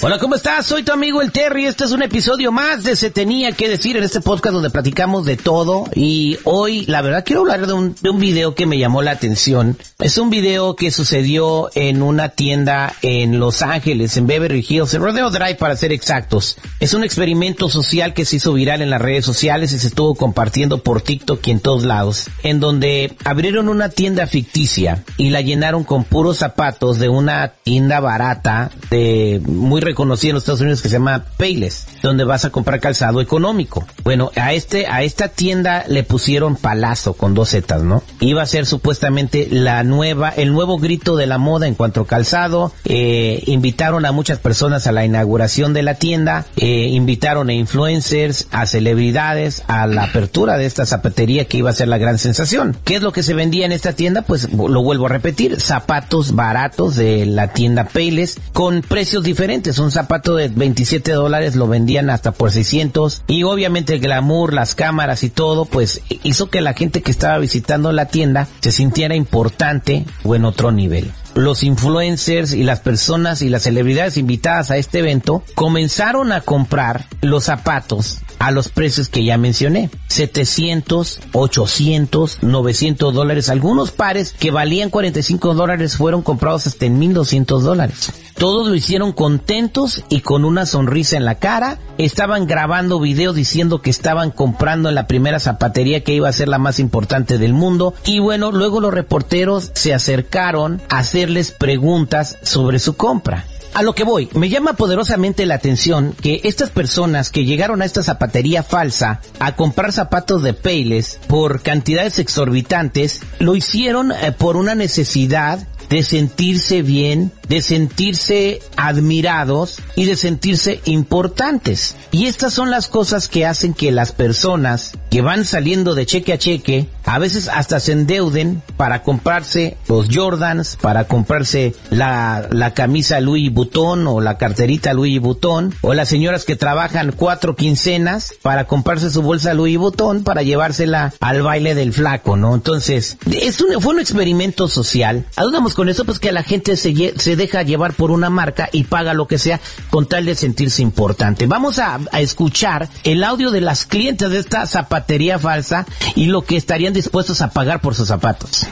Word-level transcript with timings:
Hola, 0.00 0.20
¿cómo 0.20 0.36
estás? 0.36 0.64
Soy 0.64 0.84
tu 0.84 0.92
amigo 0.92 1.22
el 1.22 1.32
Terry. 1.32 1.66
Este 1.66 1.82
es 1.82 1.90
un 1.90 2.02
episodio 2.04 2.52
más 2.52 2.84
de 2.84 2.94
Se 2.94 3.10
Tenía 3.10 3.50
que 3.50 3.68
Decir 3.68 3.96
en 3.96 4.04
este 4.04 4.20
podcast 4.20 4.52
donde 4.52 4.70
platicamos 4.70 5.24
de 5.24 5.36
todo. 5.36 5.86
Y 5.92 6.38
hoy, 6.44 6.86
la 6.86 7.02
verdad, 7.02 7.24
quiero 7.26 7.40
hablar 7.40 7.66
de 7.66 7.72
un, 7.72 7.96
de 8.00 8.08
un 8.08 8.20
video 8.20 8.54
que 8.54 8.64
me 8.64 8.78
llamó 8.78 9.02
la 9.02 9.10
atención. 9.10 9.76
Es 9.98 10.16
un 10.16 10.30
video 10.30 10.76
que 10.76 10.92
sucedió 10.92 11.70
en 11.74 12.02
una 12.02 12.28
tienda 12.28 12.94
en 13.02 13.40
Los 13.40 13.60
Ángeles, 13.62 14.16
en 14.16 14.28
Beverly 14.28 14.64
Hills, 14.68 14.94
en 14.94 15.02
Rodeo 15.02 15.30
Drive 15.30 15.56
para 15.56 15.74
ser 15.74 15.90
exactos. 15.90 16.58
Es 16.78 16.94
un 16.94 17.02
experimento 17.02 17.68
social 17.68 18.14
que 18.14 18.24
se 18.24 18.36
hizo 18.36 18.52
viral 18.52 18.82
en 18.82 18.90
las 18.90 19.02
redes 19.02 19.24
sociales 19.24 19.72
y 19.72 19.80
se 19.80 19.88
estuvo 19.88 20.14
compartiendo 20.14 20.84
por 20.84 21.00
TikTok 21.00 21.44
y 21.44 21.50
en 21.50 21.58
todos 21.58 21.82
lados. 21.82 22.28
En 22.44 22.60
donde 22.60 23.16
abrieron 23.24 23.68
una 23.68 23.88
tienda 23.88 24.28
ficticia 24.28 25.02
y 25.16 25.30
la 25.30 25.40
llenaron 25.40 25.82
con 25.82 26.04
puros 26.04 26.38
zapatos 26.38 27.00
de 27.00 27.08
una 27.08 27.48
tienda 27.48 27.98
barata 27.98 28.70
de 28.90 29.42
muy 29.44 29.80
reconocida 29.88 30.30
en 30.30 30.34
los 30.34 30.42
Estados 30.42 30.60
Unidos 30.60 30.82
que 30.82 30.88
se 30.88 30.94
llama 30.94 31.24
Payless, 31.36 31.86
donde 32.02 32.24
vas 32.24 32.44
a 32.44 32.50
comprar 32.50 32.80
calzado 32.80 33.20
económico. 33.20 33.86
Bueno, 34.04 34.30
a 34.36 34.52
este, 34.52 34.86
a 34.86 35.02
esta 35.02 35.28
tienda 35.28 35.84
le 35.88 36.02
pusieron 36.02 36.56
palazo 36.56 37.14
con 37.14 37.34
dos 37.34 37.50
zetas, 37.50 37.82
¿no? 37.82 38.02
Iba 38.20 38.42
a 38.42 38.46
ser 38.46 38.66
supuestamente 38.66 39.48
la 39.50 39.82
nueva, 39.84 40.28
el 40.28 40.52
nuevo 40.52 40.78
grito 40.78 41.16
de 41.16 41.26
la 41.26 41.38
moda 41.38 41.66
en 41.66 41.74
cuanto 41.74 42.02
a 42.02 42.06
calzado. 42.06 42.72
Eh, 42.84 43.42
invitaron 43.46 44.04
a 44.04 44.12
muchas 44.12 44.38
personas 44.38 44.86
a 44.86 44.92
la 44.92 45.04
inauguración 45.04 45.72
de 45.72 45.82
la 45.82 45.94
tienda, 45.94 46.44
eh, 46.56 46.88
invitaron 46.90 47.48
a 47.48 47.54
influencers, 47.54 48.46
a 48.50 48.66
celebridades, 48.66 49.62
a 49.68 49.86
la 49.86 50.04
apertura 50.04 50.58
de 50.58 50.66
esta 50.66 50.84
zapatería 50.84 51.46
que 51.46 51.58
iba 51.58 51.70
a 51.70 51.72
ser 51.72 51.88
la 51.88 51.98
gran 51.98 52.18
sensación. 52.18 52.76
¿Qué 52.84 52.96
es 52.96 53.02
lo 53.02 53.12
que 53.12 53.22
se 53.22 53.34
vendía 53.34 53.64
en 53.64 53.72
esta 53.72 53.94
tienda? 53.94 54.22
Pues 54.22 54.52
lo 54.52 54.82
vuelvo 54.82 55.06
a 55.06 55.10
repetir, 55.10 55.60
zapatos 55.60 56.34
baratos 56.34 56.96
de 56.96 57.24
la 57.24 57.52
tienda 57.52 57.84
Payless 57.84 58.38
con 58.52 58.82
precios 58.82 59.22
diferentes 59.24 59.77
un 59.78 59.90
zapato 59.90 60.34
de 60.36 60.48
27 60.48 61.12
dólares 61.12 61.56
lo 61.56 61.68
vendían 61.68 62.10
hasta 62.10 62.32
por 62.32 62.50
600 62.50 63.22
y 63.26 63.42
obviamente 63.42 63.94
el 63.94 64.00
glamour, 64.00 64.52
las 64.52 64.74
cámaras 64.74 65.22
y 65.22 65.30
todo, 65.30 65.64
pues 65.64 66.02
hizo 66.22 66.50
que 66.50 66.60
la 66.60 66.74
gente 66.74 67.02
que 67.02 67.10
estaba 67.10 67.38
visitando 67.38 67.92
la 67.92 68.06
tienda 68.06 68.48
se 68.60 68.72
sintiera 68.72 69.14
importante 69.14 70.04
o 70.24 70.34
en 70.34 70.44
otro 70.44 70.72
nivel. 70.72 71.10
Los 71.34 71.62
influencers 71.62 72.52
y 72.52 72.64
las 72.64 72.80
personas 72.80 73.42
y 73.42 73.48
las 73.48 73.62
celebridades 73.62 74.16
invitadas 74.16 74.70
a 74.70 74.76
este 74.76 75.00
evento 75.00 75.42
comenzaron 75.54 76.32
a 76.32 76.40
comprar 76.40 77.06
los 77.20 77.44
zapatos 77.44 78.22
a 78.38 78.50
los 78.50 78.68
precios 78.68 79.08
que 79.08 79.24
ya 79.24 79.36
mencioné. 79.38 79.90
700, 80.08 81.20
800, 81.32 82.42
900 82.42 83.14
dólares. 83.14 83.48
Algunos 83.48 83.90
pares 83.90 84.34
que 84.38 84.50
valían 84.50 84.90
45 84.90 85.54
dólares 85.54 85.96
fueron 85.96 86.22
comprados 86.22 86.66
hasta 86.66 86.86
en 86.86 86.98
1200 86.98 87.62
dólares. 87.62 88.12
Todos 88.38 88.68
lo 88.68 88.74
hicieron 88.76 89.12
contentos 89.12 90.04
y 90.08 90.20
con 90.20 90.44
una 90.44 90.64
sonrisa 90.64 91.16
en 91.16 91.24
la 91.24 91.36
cara. 91.36 91.78
Estaban 91.98 92.46
grabando 92.46 93.00
videos 93.00 93.34
diciendo 93.34 93.82
que 93.82 93.90
estaban 93.90 94.30
comprando 94.30 94.88
en 94.88 94.94
la 94.94 95.08
primera 95.08 95.40
zapatería 95.40 96.04
que 96.04 96.14
iba 96.14 96.28
a 96.28 96.32
ser 96.32 96.46
la 96.46 96.58
más 96.58 96.78
importante 96.78 97.38
del 97.38 97.52
mundo. 97.52 97.94
Y 98.04 98.20
bueno, 98.20 98.52
luego 98.52 98.80
los 98.80 98.94
reporteros 98.94 99.72
se 99.74 99.92
acercaron 99.92 100.80
a 100.88 100.98
hacerles 100.98 101.50
preguntas 101.50 102.38
sobre 102.42 102.78
su 102.78 102.96
compra. 102.96 103.44
A 103.74 103.82
lo 103.82 103.94
que 103.94 104.04
voy, 104.04 104.28
me 104.34 104.48
llama 104.48 104.72
poderosamente 104.72 105.46
la 105.46 105.54
atención 105.54 106.14
que 106.20 106.40
estas 106.44 106.70
personas 106.70 107.30
que 107.30 107.44
llegaron 107.44 107.80
a 107.80 107.84
esta 107.84 108.02
zapatería 108.02 108.62
falsa 108.62 109.20
a 109.38 109.54
comprar 109.54 109.92
zapatos 109.92 110.42
de 110.42 110.52
Payless 110.52 111.20
por 111.28 111.62
cantidades 111.62 112.18
exorbitantes, 112.18 113.20
lo 113.38 113.54
hicieron 113.54 114.10
eh, 114.10 114.32
por 114.32 114.56
una 114.56 114.74
necesidad 114.74 115.66
de 115.88 116.02
sentirse 116.02 116.82
bien, 116.82 117.32
de 117.48 117.62
sentirse 117.62 118.60
admirados 118.76 119.80
y 119.96 120.04
de 120.04 120.16
sentirse 120.16 120.80
importantes. 120.84 121.96
Y 122.10 122.26
estas 122.26 122.52
son 122.52 122.70
las 122.70 122.88
cosas 122.88 123.28
que 123.28 123.46
hacen 123.46 123.74
que 123.74 123.90
las 123.90 124.12
personas 124.12 124.92
que 125.10 125.22
van 125.22 125.44
saliendo 125.44 125.94
de 125.94 126.06
cheque 126.06 126.34
a 126.34 126.38
cheque, 126.38 126.88
a 127.04 127.18
veces 127.18 127.48
hasta 127.48 127.80
se 127.80 127.92
endeuden 127.92 128.62
para 128.76 129.02
comprarse 129.02 129.76
los 129.88 130.08
Jordans, 130.12 130.76
para 130.80 131.04
comprarse 131.04 131.74
la, 131.90 132.46
la 132.50 132.74
camisa 132.74 133.20
Louis 133.20 133.52
Vuitton 133.52 134.06
o 134.06 134.20
la 134.20 134.36
carterita 134.36 134.92
Louis 134.92 135.20
Vuitton, 135.20 135.74
o 135.80 135.94
las 135.94 136.08
señoras 136.08 136.44
que 136.44 136.56
trabajan 136.56 137.12
cuatro 137.16 137.56
quincenas 137.56 138.34
para 138.42 138.66
comprarse 138.66 139.10
su 139.10 139.22
bolsa 139.22 139.54
Louis 139.54 139.78
Vuitton 139.78 140.24
para 140.24 140.42
llevársela 140.42 141.14
al 141.20 141.42
baile 141.42 141.74
del 141.74 141.92
flaco, 141.92 142.36
¿no? 142.36 142.54
Entonces, 142.54 143.16
es 143.30 143.60
un, 143.60 143.80
fue 143.80 143.94
un 143.94 144.00
experimento 144.00 144.68
social. 144.68 145.24
¿A 145.36 145.42
dónde 145.42 145.58
vamos 145.58 145.74
con 145.78 145.88
eso? 145.88 146.04
Pues 146.04 146.18
que 146.18 146.32
la 146.32 146.42
gente 146.42 146.76
se, 146.76 147.14
se 147.16 147.36
deja 147.36 147.62
llevar 147.62 147.92
por 147.92 148.10
una 148.10 148.30
marca 148.30 148.68
y 148.72 148.82
paga 148.82 149.14
lo 149.14 149.28
que 149.28 149.38
sea 149.38 149.60
con 149.90 150.08
tal 150.08 150.26
de 150.26 150.34
sentirse 150.34 150.82
importante. 150.82 151.46
Vamos 151.46 151.78
a, 151.78 152.00
a 152.10 152.20
escuchar 152.20 152.88
el 153.04 153.22
audio 153.22 153.52
de 153.52 153.60
las 153.60 153.86
clientes 153.86 154.28
de 154.28 154.40
esta 154.40 154.66
zapatería 154.66 155.38
falsa 155.38 155.86
y 156.16 156.26
lo 156.26 156.42
que 156.42 156.56
estarían 156.56 156.92
dispuestos 156.92 157.42
a 157.42 157.50
pagar 157.50 157.80
por 157.80 157.94
sus 157.94 158.08
zapatos. 158.08 158.66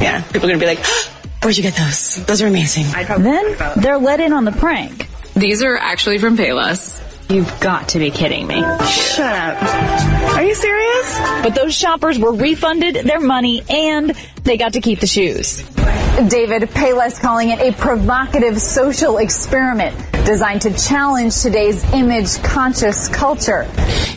Yeah, 0.00 0.22
people 0.30 0.48
are 0.48 0.54
gonna 0.54 0.58
be 0.58 0.66
like, 0.66 0.84
where'd 1.42 1.56
you 1.56 1.64
get 1.64 1.74
those? 1.74 2.24
Those 2.26 2.40
are 2.42 2.46
amazing. 2.46 2.86
Then 3.18 3.56
they're 3.74 3.98
let 3.98 4.20
in 4.20 4.32
on 4.32 4.44
the 4.44 4.52
prank. 4.52 5.08
These 5.34 5.64
are 5.64 5.76
actually 5.76 6.18
from 6.18 6.36
Payless. 6.36 7.02
You've 7.28 7.58
got 7.58 7.88
to 7.88 7.98
be 7.98 8.12
kidding 8.12 8.46
me. 8.46 8.62
Shut 8.86 9.34
up. 9.34 9.60
Are 10.36 10.44
you 10.44 10.54
serious? 10.54 11.18
But 11.42 11.56
those 11.56 11.74
shoppers 11.74 12.20
were 12.20 12.32
refunded 12.32 13.04
their 13.04 13.18
money 13.18 13.64
and 13.68 14.14
they 14.44 14.56
got 14.56 14.74
to 14.74 14.80
keep 14.80 15.00
the 15.00 15.08
shoes. 15.08 15.64
David 16.16 16.62
Payless 16.70 17.20
calling 17.20 17.50
it 17.50 17.60
a 17.60 17.72
provocative 17.72 18.58
social 18.58 19.18
experiment 19.18 19.94
designed 20.24 20.62
to 20.62 20.72
challenge 20.72 21.42
today's 21.42 21.84
image 21.92 22.42
conscious 22.42 23.08
culture. 23.08 23.68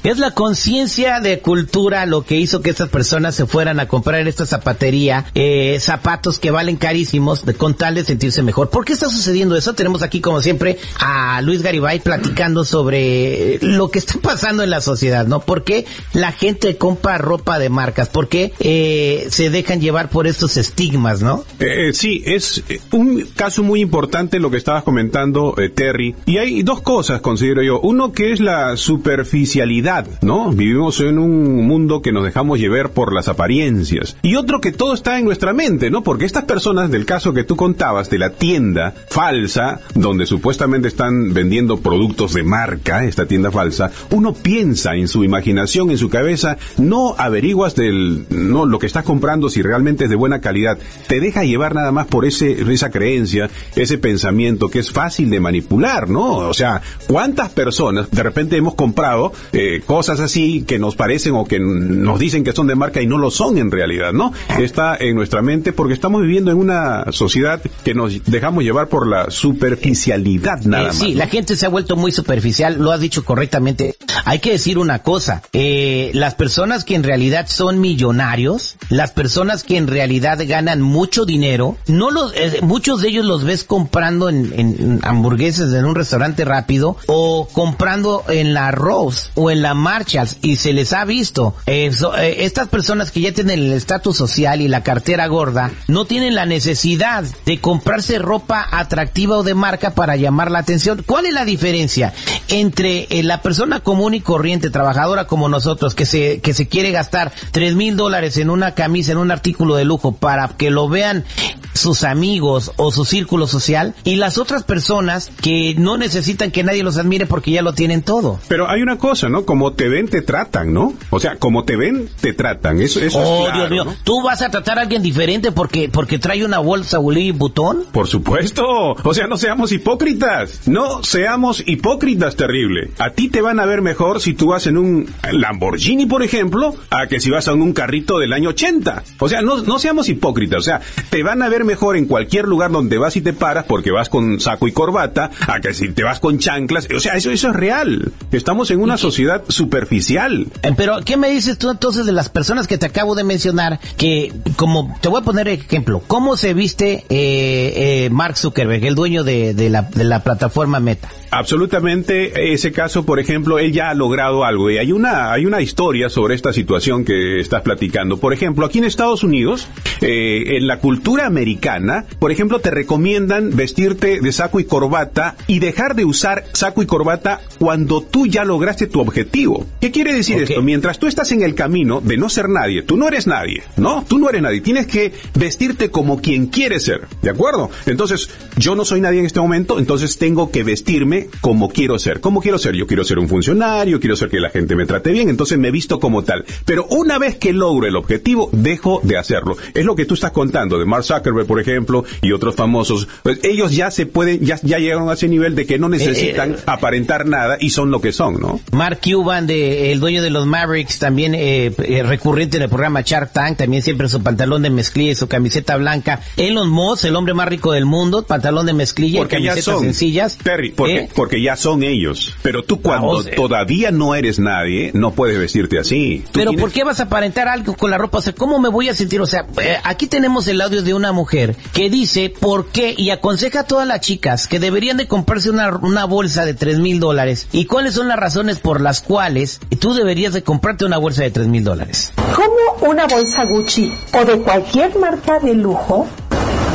Es 0.03 0.17
la 0.17 0.31
conciencia 0.31 1.19
de 1.19 1.39
cultura 1.39 2.05
lo 2.05 2.23
que 2.23 2.35
hizo 2.35 2.61
que 2.61 2.69
estas 2.69 2.89
personas 2.89 3.35
se 3.35 3.45
fueran 3.45 3.79
a 3.79 3.87
comprar 3.87 4.27
esta 4.27 4.45
zapatería 4.45 5.25
eh, 5.35 5.77
zapatos 5.79 6.39
que 6.39 6.51
valen 6.51 6.77
carísimos 6.77 7.45
de, 7.45 7.53
con 7.53 7.73
tal 7.73 7.95
de 7.95 8.03
sentirse 8.03 8.41
mejor. 8.43 8.69
¿Por 8.69 8.85
qué 8.85 8.93
está 8.93 9.09
sucediendo 9.09 9.55
eso? 9.55 9.73
Tenemos 9.73 10.01
aquí 10.01 10.21
como 10.21 10.41
siempre 10.41 10.77
a 10.99 11.41
Luis 11.41 11.61
Garibay 11.61 11.99
platicando 11.99 12.65
sobre 12.65 13.59
lo 13.61 13.89
que 13.89 13.99
está 13.99 14.19
pasando 14.21 14.63
en 14.63 14.69
la 14.69 14.81
sociedad, 14.81 15.27
¿no? 15.27 15.41
¿Por 15.41 15.63
qué 15.63 15.85
la 16.13 16.31
gente 16.31 16.77
compra 16.77 17.17
ropa 17.17 17.59
de 17.59 17.69
marcas? 17.69 18.09
¿Por 18.09 18.27
qué 18.27 18.53
eh, 18.59 19.27
se 19.29 19.49
dejan 19.49 19.81
llevar 19.81 20.09
por 20.09 20.27
estos 20.27 20.57
estigmas, 20.57 21.21
no? 21.21 21.43
Eh, 21.59 21.91
sí, 21.93 22.23
es 22.25 22.63
un 22.91 23.27
caso 23.35 23.63
muy 23.63 23.81
importante 23.81 24.39
lo 24.39 24.51
que 24.51 24.57
estabas 24.57 24.83
comentando, 24.83 25.55
eh, 25.57 25.69
Terry. 25.69 26.15
Y 26.25 26.37
hay 26.37 26.63
dos 26.63 26.81
cosas, 26.81 27.21
considero 27.21 27.63
yo. 27.63 27.79
Uno 27.79 28.11
que 28.11 28.31
es 28.31 28.39
la 28.39 28.77
superficialidad, 28.77 29.88
¿no? 30.21 30.51
Vivimos 30.51 30.99
en 30.99 31.17
un 31.17 31.65
mundo 31.65 32.01
que 32.01 32.11
nos 32.11 32.23
dejamos 32.23 32.59
llevar 32.59 32.91
por 32.91 33.11
las 33.11 33.27
apariencias. 33.27 34.17
Y 34.21 34.35
otro 34.35 34.61
que 34.61 34.71
todo 34.71 34.93
está 34.93 35.17
en 35.17 35.25
nuestra 35.25 35.51
mente, 35.51 35.89
¿no? 35.89 36.03
Porque 36.03 36.25
estas 36.25 36.43
personas 36.43 36.91
del 36.91 37.05
caso 37.05 37.33
que 37.33 37.43
tú 37.43 37.55
contabas, 37.55 38.09
de 38.09 38.19
la 38.19 38.29
tienda 38.29 38.93
falsa, 39.09 39.79
donde 39.95 40.27
supuestamente 40.27 40.87
están 40.87 41.33
vendiendo 41.33 41.79
productos 41.79 42.33
de 42.33 42.43
marca, 42.43 43.03
esta 43.03 43.25
tienda 43.25 43.51
falsa, 43.51 43.91
uno 44.11 44.33
piensa 44.33 44.95
en 44.95 45.07
su 45.07 45.23
imaginación, 45.23 45.89
en 45.89 45.97
su 45.97 46.09
cabeza, 46.09 46.57
no 46.77 47.15
averiguas 47.17 47.75
del, 47.75 48.25
no, 48.29 48.65
lo 48.65 48.77
que 48.77 48.85
estás 48.85 49.03
comprando 49.03 49.49
si 49.49 49.63
realmente 49.63 50.03
es 50.03 50.09
de 50.09 50.15
buena 50.15 50.39
calidad. 50.39 50.77
Te 51.07 51.19
deja 51.19 51.43
llevar 51.43 51.73
nada 51.73 51.91
más 51.91 52.05
por 52.05 52.25
ese, 52.25 52.61
esa 52.71 52.91
creencia, 52.91 53.49
ese 53.75 53.97
pensamiento 53.97 54.69
que 54.69 54.79
es 54.79 54.91
fácil 54.91 55.31
de 55.31 55.39
manipular, 55.39 56.09
¿no? 56.09 56.29
O 56.37 56.53
sea, 56.53 56.81
¿cuántas 57.07 57.49
personas 57.49 58.09
de 58.11 58.23
repente 58.23 58.55
hemos 58.55 58.75
comprado 58.75 59.33
eh, 59.53 59.78
cosas 59.81 60.19
así 60.19 60.63
que 60.67 60.79
nos 60.79 60.95
parecen 60.95 61.33
o 61.35 61.45
que 61.45 61.59
nos 61.59 62.19
dicen 62.19 62.43
que 62.43 62.53
son 62.53 62.67
de 62.67 62.75
marca 62.75 63.01
y 63.01 63.07
no 63.07 63.17
lo 63.17 63.31
son 63.31 63.57
en 63.57 63.71
realidad, 63.71 64.13
¿no? 64.13 64.31
Está 64.59 64.95
en 64.97 65.15
nuestra 65.15 65.41
mente 65.41 65.73
porque 65.73 65.93
estamos 65.93 66.21
viviendo 66.21 66.51
en 66.51 66.57
una 66.57 67.05
sociedad 67.11 67.61
que 67.83 67.93
nos 67.93 68.23
dejamos 68.25 68.63
llevar 68.63 68.87
por 68.87 69.07
la 69.07 69.29
superficialidad 69.29 70.61
nada 70.63 70.83
Eh, 70.83 70.87
más. 70.87 70.95
sí, 70.97 71.11
¿no? 71.13 71.17
la 71.19 71.27
gente 71.27 71.55
se 71.55 71.65
ha 71.65 71.69
vuelto 71.69 71.95
muy 71.95 72.11
superficial, 72.11 72.77
lo 72.79 72.91
has 72.91 72.99
dicho 72.99 73.23
correctamente. 73.23 73.95
Hay 74.25 74.39
que 74.39 74.51
decir 74.51 74.77
una 74.77 74.99
cosa, 74.99 75.41
eh, 75.53 76.11
las 76.13 76.35
personas 76.35 76.83
que 76.83 76.95
en 76.95 77.03
realidad 77.03 77.47
son 77.47 77.79
millonarios, 77.79 78.75
las 78.89 79.11
personas 79.11 79.63
que 79.63 79.77
en 79.77 79.87
realidad 79.87 80.39
ganan 80.47 80.81
mucho 80.81 81.25
dinero. 81.25 81.77
No 81.87 82.11
los, 82.11 82.33
eh, 82.35 82.59
muchos 82.61 83.01
de 83.01 83.09
ellos 83.09 83.25
los 83.25 83.43
ves 83.43 83.63
comprando 83.63 84.29
en, 84.29 84.53
en 84.57 84.99
hamburguesas 85.03 85.73
en 85.73 85.85
un 85.85 85.95
restaurante 85.95 86.45
rápido 86.45 86.97
o 87.07 87.47
comprando 87.51 88.23
en 88.29 88.53
la 88.53 88.71
Rose 88.71 89.29
o 89.35 89.51
en 89.51 89.61
la 89.61 89.68
Marshalls 89.73 90.37
y 90.41 90.55
se 90.55 90.73
les 90.73 90.93
ha 90.93 91.05
visto. 91.05 91.55
Eh, 91.65 91.91
estas 92.39 92.67
personas 92.67 93.11
que 93.11 93.21
ya 93.21 93.33
tienen 93.33 93.59
el 93.59 93.73
estatus 93.73 94.17
social 94.17 94.61
y 94.61 94.67
la 94.67 94.83
cartera 94.83 95.27
gorda 95.27 95.71
no 95.87 96.05
tienen 96.05 96.35
la 96.35 96.45
necesidad 96.45 97.23
de 97.45 97.59
comprarse 97.59 98.19
ropa 98.19 98.67
atractiva 98.71 99.37
o 99.37 99.43
de 99.43 99.55
marca 99.55 99.91
para 99.91 100.15
llamar 100.15 100.51
la 100.51 100.59
atención. 100.59 101.03
¿Cuál 101.05 101.25
es 101.25 101.33
la 101.33 101.45
diferencia 101.45 102.13
entre 102.49 103.07
eh, 103.09 103.23
la 103.23 103.41
persona 103.41 103.79
común 103.81 104.13
y 104.13 104.21
corriente, 104.21 104.69
trabajadora 104.69 105.27
como 105.27 105.49
nosotros, 105.49 105.95
que 105.95 106.05
se, 106.05 106.41
que 106.41 106.53
se 106.53 106.67
quiere 106.67 106.91
gastar 106.91 107.31
tres 107.51 107.75
mil 107.75 107.95
dólares 107.95 108.37
en 108.37 108.49
una 108.49 108.73
camisa, 108.73 109.11
en 109.11 109.17
un 109.17 109.31
artículo 109.31 109.75
de 109.75 109.85
lujo 109.85 110.13
para 110.13 110.47
que 110.49 110.71
lo 110.71 110.89
vean 110.89 111.25
sus 111.73 112.03
amigos 112.03 112.71
o 112.77 112.91
su 112.91 113.05
círculo 113.05 113.47
social 113.47 113.95
y 114.03 114.15
las 114.15 114.37
otras 114.37 114.63
personas 114.63 115.31
que 115.41 115.75
no 115.77 115.97
necesitan 115.97 116.51
que 116.51 116.63
nadie 116.63 116.83
los 116.83 116.97
admire 116.97 117.25
porque 117.25 117.51
ya 117.51 117.61
lo 117.61 117.73
tienen 117.73 118.01
todo? 118.01 118.39
Pero 118.47 118.69
hay 118.69 118.81
una 118.81 118.97
cosa, 118.97 119.29
¿no? 119.29 119.45
Como 119.45 119.58
te 119.73 119.89
ven, 119.89 120.07
te 120.07 120.21
tratan, 120.21 120.73
¿no? 120.73 120.93
O 121.09 121.19
sea, 121.19 121.35
como 121.37 121.63
te 121.63 121.75
ven, 121.75 122.09
te 122.21 122.33
tratan. 122.33 122.81
Eso, 122.81 122.99
eso 122.99 123.19
oh, 123.19 123.45
es 123.45 123.51
claro, 123.51 123.57
Dios 123.57 123.69
mío, 123.71 123.85
¿no? 123.85 123.95
¿tú 124.03 124.21
vas 124.21 124.41
a 124.41 124.49
tratar 124.49 124.79
a 124.79 124.81
alguien 124.81 125.01
diferente 125.01 125.51
porque, 125.51 125.89
porque 125.89 126.19
trae 126.19 126.43
una 126.43 126.59
bolsa 126.59 126.97
Louis 126.97 127.37
Vuitton? 127.37 127.85
Por 127.91 128.07
supuesto. 128.07 128.95
O 129.03 129.13
sea, 129.13 129.27
no 129.27 129.37
seamos 129.37 129.71
hipócritas. 129.71 130.67
No 130.67 131.03
seamos 131.03 131.63
hipócritas, 131.65 132.35
terrible. 132.35 132.91
A 132.97 133.11
ti 133.11 133.29
te 133.29 133.41
van 133.41 133.59
a 133.59 133.65
ver 133.65 133.81
mejor 133.81 134.21
si 134.21 134.33
tú 134.33 134.47
vas 134.47 134.67
en 134.67 134.77
un 134.77 135.09
Lamborghini, 135.31 136.05
por 136.05 136.23
ejemplo, 136.23 136.75
a 136.89 137.07
que 137.07 137.19
si 137.19 137.29
vas 137.29 137.47
en 137.47 137.61
un 137.61 137.73
carrito 137.73 138.19
del 138.19 138.33
año 138.33 138.49
80. 138.49 139.03
O 139.19 139.29
sea, 139.29 139.41
no, 139.41 139.61
no 139.61 139.79
seamos 139.79 140.09
hipócritas. 140.09 140.59
O 140.59 140.63
sea, 140.63 140.81
te 141.09 141.23
van 141.23 141.41
a 141.41 141.49
ver 141.49 141.63
mejor 141.63 141.97
en 141.97 142.05
cualquier 142.05 142.47
lugar 142.47 142.71
donde 142.71 142.97
vas 142.97 143.15
y 143.15 143.21
te 143.21 143.33
paras 143.33 143.65
porque 143.65 143.91
vas 143.91 144.09
con 144.09 144.39
saco 144.39 144.67
y 144.67 144.71
corbata, 144.71 145.31
a 145.47 145.59
que 145.59 145.73
si 145.73 145.89
te 145.89 146.03
vas 146.03 146.19
con 146.19 146.39
chanclas. 146.39 146.87
O 146.95 146.99
sea, 146.99 147.13
eso, 147.13 147.31
eso 147.31 147.49
es 147.49 147.55
real. 147.55 148.11
Estamos 148.31 148.71
en 148.71 148.81
una 148.81 148.97
sociedad 148.97 149.43
superficial. 149.49 150.47
Eh, 150.63 150.73
Pero, 150.77 150.99
¿qué 151.03 151.17
me 151.17 151.29
dices 151.29 151.57
tú 151.57 151.69
entonces 151.69 152.05
de 152.05 152.11
las 152.11 152.29
personas 152.29 152.67
que 152.67 152.77
te 152.77 152.85
acabo 152.85 153.15
de 153.15 153.23
mencionar? 153.23 153.79
Que, 153.97 154.31
como, 154.55 154.95
te 155.01 155.09
voy 155.09 155.21
a 155.21 155.25
poner 155.25 155.47
ejemplo, 155.47 156.01
¿cómo 156.07 156.37
se 156.37 156.53
viste 156.53 157.05
eh, 157.09 158.05
eh, 158.05 158.09
Mark 158.11 158.37
Zuckerberg, 158.37 158.85
el 158.85 158.95
dueño 158.95 159.23
de, 159.23 159.53
de 159.53 159.69
la, 159.69 159.81
de 159.83 160.03
la 160.03 160.23
plataforma 160.23 160.79
Meta? 160.79 161.09
Absolutamente, 161.31 162.53
ese 162.53 162.71
caso, 162.71 163.05
por 163.05 163.19
ejemplo, 163.19 163.59
él 163.59 163.71
ya 163.71 163.89
ha 163.89 163.93
logrado 163.93 164.43
algo 164.43 164.71
y 164.71 164.77
hay 164.77 164.91
una 164.91 165.31
hay 165.31 165.45
una 165.45 165.61
historia 165.61 166.09
sobre 166.09 166.35
esta 166.35 166.53
situación 166.53 167.05
que 167.05 167.39
estás 167.39 167.61
platicando. 167.61 168.17
Por 168.17 168.33
ejemplo, 168.33 168.65
aquí 168.65 168.79
en 168.79 168.85
Estados 168.85 169.23
Unidos, 169.23 169.67
eh, 170.01 170.57
en 170.57 170.67
la 170.67 170.79
cultura 170.79 171.25
americana, 171.27 172.05
por 172.19 172.31
ejemplo, 172.31 172.59
te 172.59 172.71
recomiendan 172.71 173.55
vestirte 173.55 174.21
de 174.21 174.31
saco 174.31 174.59
y 174.59 174.65
corbata 174.65 175.35
y 175.47 175.59
dejar 175.59 175.95
de 175.95 176.05
usar 176.05 176.45
saco 176.53 176.81
y 176.81 176.85
corbata 176.85 177.41
cuando 177.59 178.01
tú 178.01 178.25
ya 178.25 178.43
lograste 178.43 178.87
tu 178.87 178.99
objetivo. 178.99 179.67
¿Qué 179.79 179.91
quiere 179.91 180.13
decir 180.13 180.41
esto? 180.41 180.61
Mientras 180.61 180.97
tú 180.97 181.07
estás 181.07 181.31
en 181.31 181.43
el 181.43 181.53
camino 181.53 182.01
de 182.01 182.17
no 182.17 182.29
ser 182.29 182.49
nadie, 182.49 182.81
tú 182.81 182.97
no 182.97 183.07
eres 183.07 183.27
nadie, 183.27 183.63
¿no? 183.77 184.03
Tú 184.07 184.17
no 184.17 184.29
eres 184.29 184.41
nadie. 184.41 184.61
Tienes 184.61 184.87
que 184.87 185.13
vestirte 185.35 185.91
como 185.91 186.21
quien 186.21 186.47
quieres 186.47 186.83
ser, 186.83 187.01
¿de 187.21 187.29
acuerdo? 187.29 187.69
Entonces, 187.85 188.29
yo 188.57 188.75
no 188.75 188.85
soy 188.85 189.01
nadie 189.01 189.19
en 189.19 189.25
este 189.25 189.39
momento, 189.39 189.77
entonces 189.79 190.17
tengo 190.17 190.51
que 190.51 190.63
vestirme 190.63 191.18
como 191.41 191.69
quiero 191.69 191.99
ser. 191.99 192.19
¿Cómo 192.19 192.41
quiero 192.41 192.57
ser? 192.57 192.75
Yo 192.75 192.87
quiero 192.87 193.03
ser 193.03 193.19
un 193.19 193.27
funcionario, 193.27 193.99
quiero 193.99 194.15
ser 194.15 194.29
que 194.29 194.39
la 194.39 194.49
gente 194.49 194.75
me 194.75 194.85
trate 194.85 195.11
bien, 195.11 195.29
entonces 195.29 195.57
me 195.57 195.71
visto 195.71 195.99
como 195.99 196.23
tal. 196.23 196.45
Pero 196.65 196.85
una 196.89 197.17
vez 197.17 197.35
que 197.35 197.53
logro 197.53 197.87
el 197.87 197.95
objetivo, 197.95 198.49
dejo 198.51 198.99
de 199.03 199.17
hacerlo. 199.17 199.57
Es 199.73 199.85
lo 199.85 199.95
que 199.95 200.05
tú 200.05 200.13
estás 200.13 200.31
contando 200.31 200.79
de 200.79 200.85
Mark 200.85 201.03
Zuckerberg, 201.03 201.47
por 201.47 201.59
ejemplo, 201.59 202.03
y 202.21 202.31
otros 202.31 202.55
famosos. 202.55 203.07
Pues 203.23 203.39
ellos 203.43 203.75
ya 203.75 203.91
se 203.91 204.05
pueden, 204.05 204.45
ya, 204.45 204.59
ya 204.61 204.79
llegaron 204.79 205.09
a 205.09 205.13
ese 205.13 205.27
nivel 205.27 205.55
de 205.55 205.65
que 205.65 205.77
no 205.79 205.89
necesitan 205.89 206.55
aparentar 206.65 207.25
nada 207.25 207.57
y 207.59 207.69
son 207.71 207.91
lo 207.91 208.01
que 208.01 208.11
son, 208.11 208.39
¿no? 208.39 208.59
Mark 208.71 208.99
Cuban, 209.03 209.47
de, 209.47 209.91
el 209.91 209.99
dueño 209.99 210.21
de 210.21 210.29
los 210.29 210.45
Mavericks, 210.45 210.99
también 210.99 211.35
eh, 211.35 211.71
eh, 211.77 212.03
recurrente 212.03 212.57
en 212.57 212.63
el 212.63 212.69
programa 212.69 213.01
Shark 213.01 213.31
Tank, 213.33 213.57
también 213.57 213.81
siempre 213.83 214.07
su 214.09 214.21
pantalón 214.21 214.61
de 214.61 214.69
mezclilla 214.69 215.11
y 215.11 215.15
su 215.15 215.27
camiseta 215.27 215.77
blanca. 215.77 216.21
Elon 216.37 216.69
Musk, 216.69 217.05
el 217.05 217.15
hombre 217.15 217.33
más 217.33 217.47
rico 217.47 217.71
del 217.71 217.85
mundo, 217.85 218.23
pantalón 218.25 218.65
de 218.65 218.73
mezclilla 218.73 219.17
y 219.17 219.19
Porque 219.19 219.41
ya 219.41 219.49
camisetas 219.49 219.63
son. 219.75 219.83
sencillas. 219.83 220.37
Terry, 220.37 220.71
porque, 220.71 220.95
¿Eh? 220.97 221.08
Porque 221.15 221.41
ya 221.41 221.55
son 221.55 221.83
ellos. 221.83 222.35
Pero 222.41 222.63
tú 222.63 222.81
cuando 222.81 223.23
sea- 223.23 223.35
todavía 223.35 223.91
no 223.91 224.15
eres 224.15 224.39
nadie, 224.39 224.91
no 224.93 225.11
puedes 225.11 225.37
vestirte 225.39 225.79
así. 225.79 226.23
Tú 226.25 226.39
Pero 226.39 226.51
tienes- 226.51 226.61
¿por 226.61 226.71
qué 226.71 226.83
vas 226.83 226.99
a 226.99 227.03
aparentar 227.03 227.47
algo 227.47 227.75
con 227.75 227.91
la 227.91 227.97
ropa? 227.97 228.19
O 228.19 228.21
sea, 228.21 228.33
¿cómo 228.33 228.59
me 228.59 228.69
voy 228.69 228.89
a 228.89 228.93
sentir? 228.93 229.21
O 229.21 229.25
sea, 229.25 229.45
eh, 229.61 229.77
aquí 229.83 230.07
tenemos 230.07 230.47
el 230.47 230.61
audio 230.61 230.81
de 230.81 230.93
una 230.93 231.11
mujer 231.11 231.55
que 231.73 231.89
dice 231.89 232.33
por 232.39 232.67
qué 232.67 232.93
y 232.97 233.09
aconseja 233.09 233.61
a 233.61 233.63
todas 233.63 233.87
las 233.87 234.01
chicas 234.01 234.47
que 234.47 234.59
deberían 234.59 234.97
de 234.97 235.07
comprarse 235.07 235.49
una, 235.49 235.75
una 235.77 236.05
bolsa 236.05 236.45
de 236.45 236.53
tres 236.53 236.79
mil 236.79 236.99
dólares 236.99 237.47
y 237.51 237.65
cuáles 237.65 237.93
son 237.93 238.07
las 238.07 238.17
razones 238.17 238.59
por 238.59 238.81
las 238.81 239.01
cuales 239.01 239.59
tú 239.79 239.93
deberías 239.93 240.33
de 240.33 240.43
comprarte 240.43 240.85
una 240.85 240.97
bolsa 240.97 241.23
de 241.23 241.31
tres 241.31 241.47
mil 241.47 241.63
dólares. 241.63 242.11
¿Cómo 242.35 242.89
una 242.89 243.07
bolsa 243.07 243.45
Gucci 243.45 243.91
o 244.13 244.25
de 244.25 244.39
cualquier 244.39 244.97
marca 244.97 245.39
de 245.39 245.53
lujo 245.55 246.07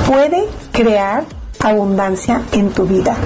puede 0.06 0.44
crear 0.72 1.24
abundancia 1.60 2.42
en 2.52 2.70
tu 2.70 2.84
vida? 2.86 3.16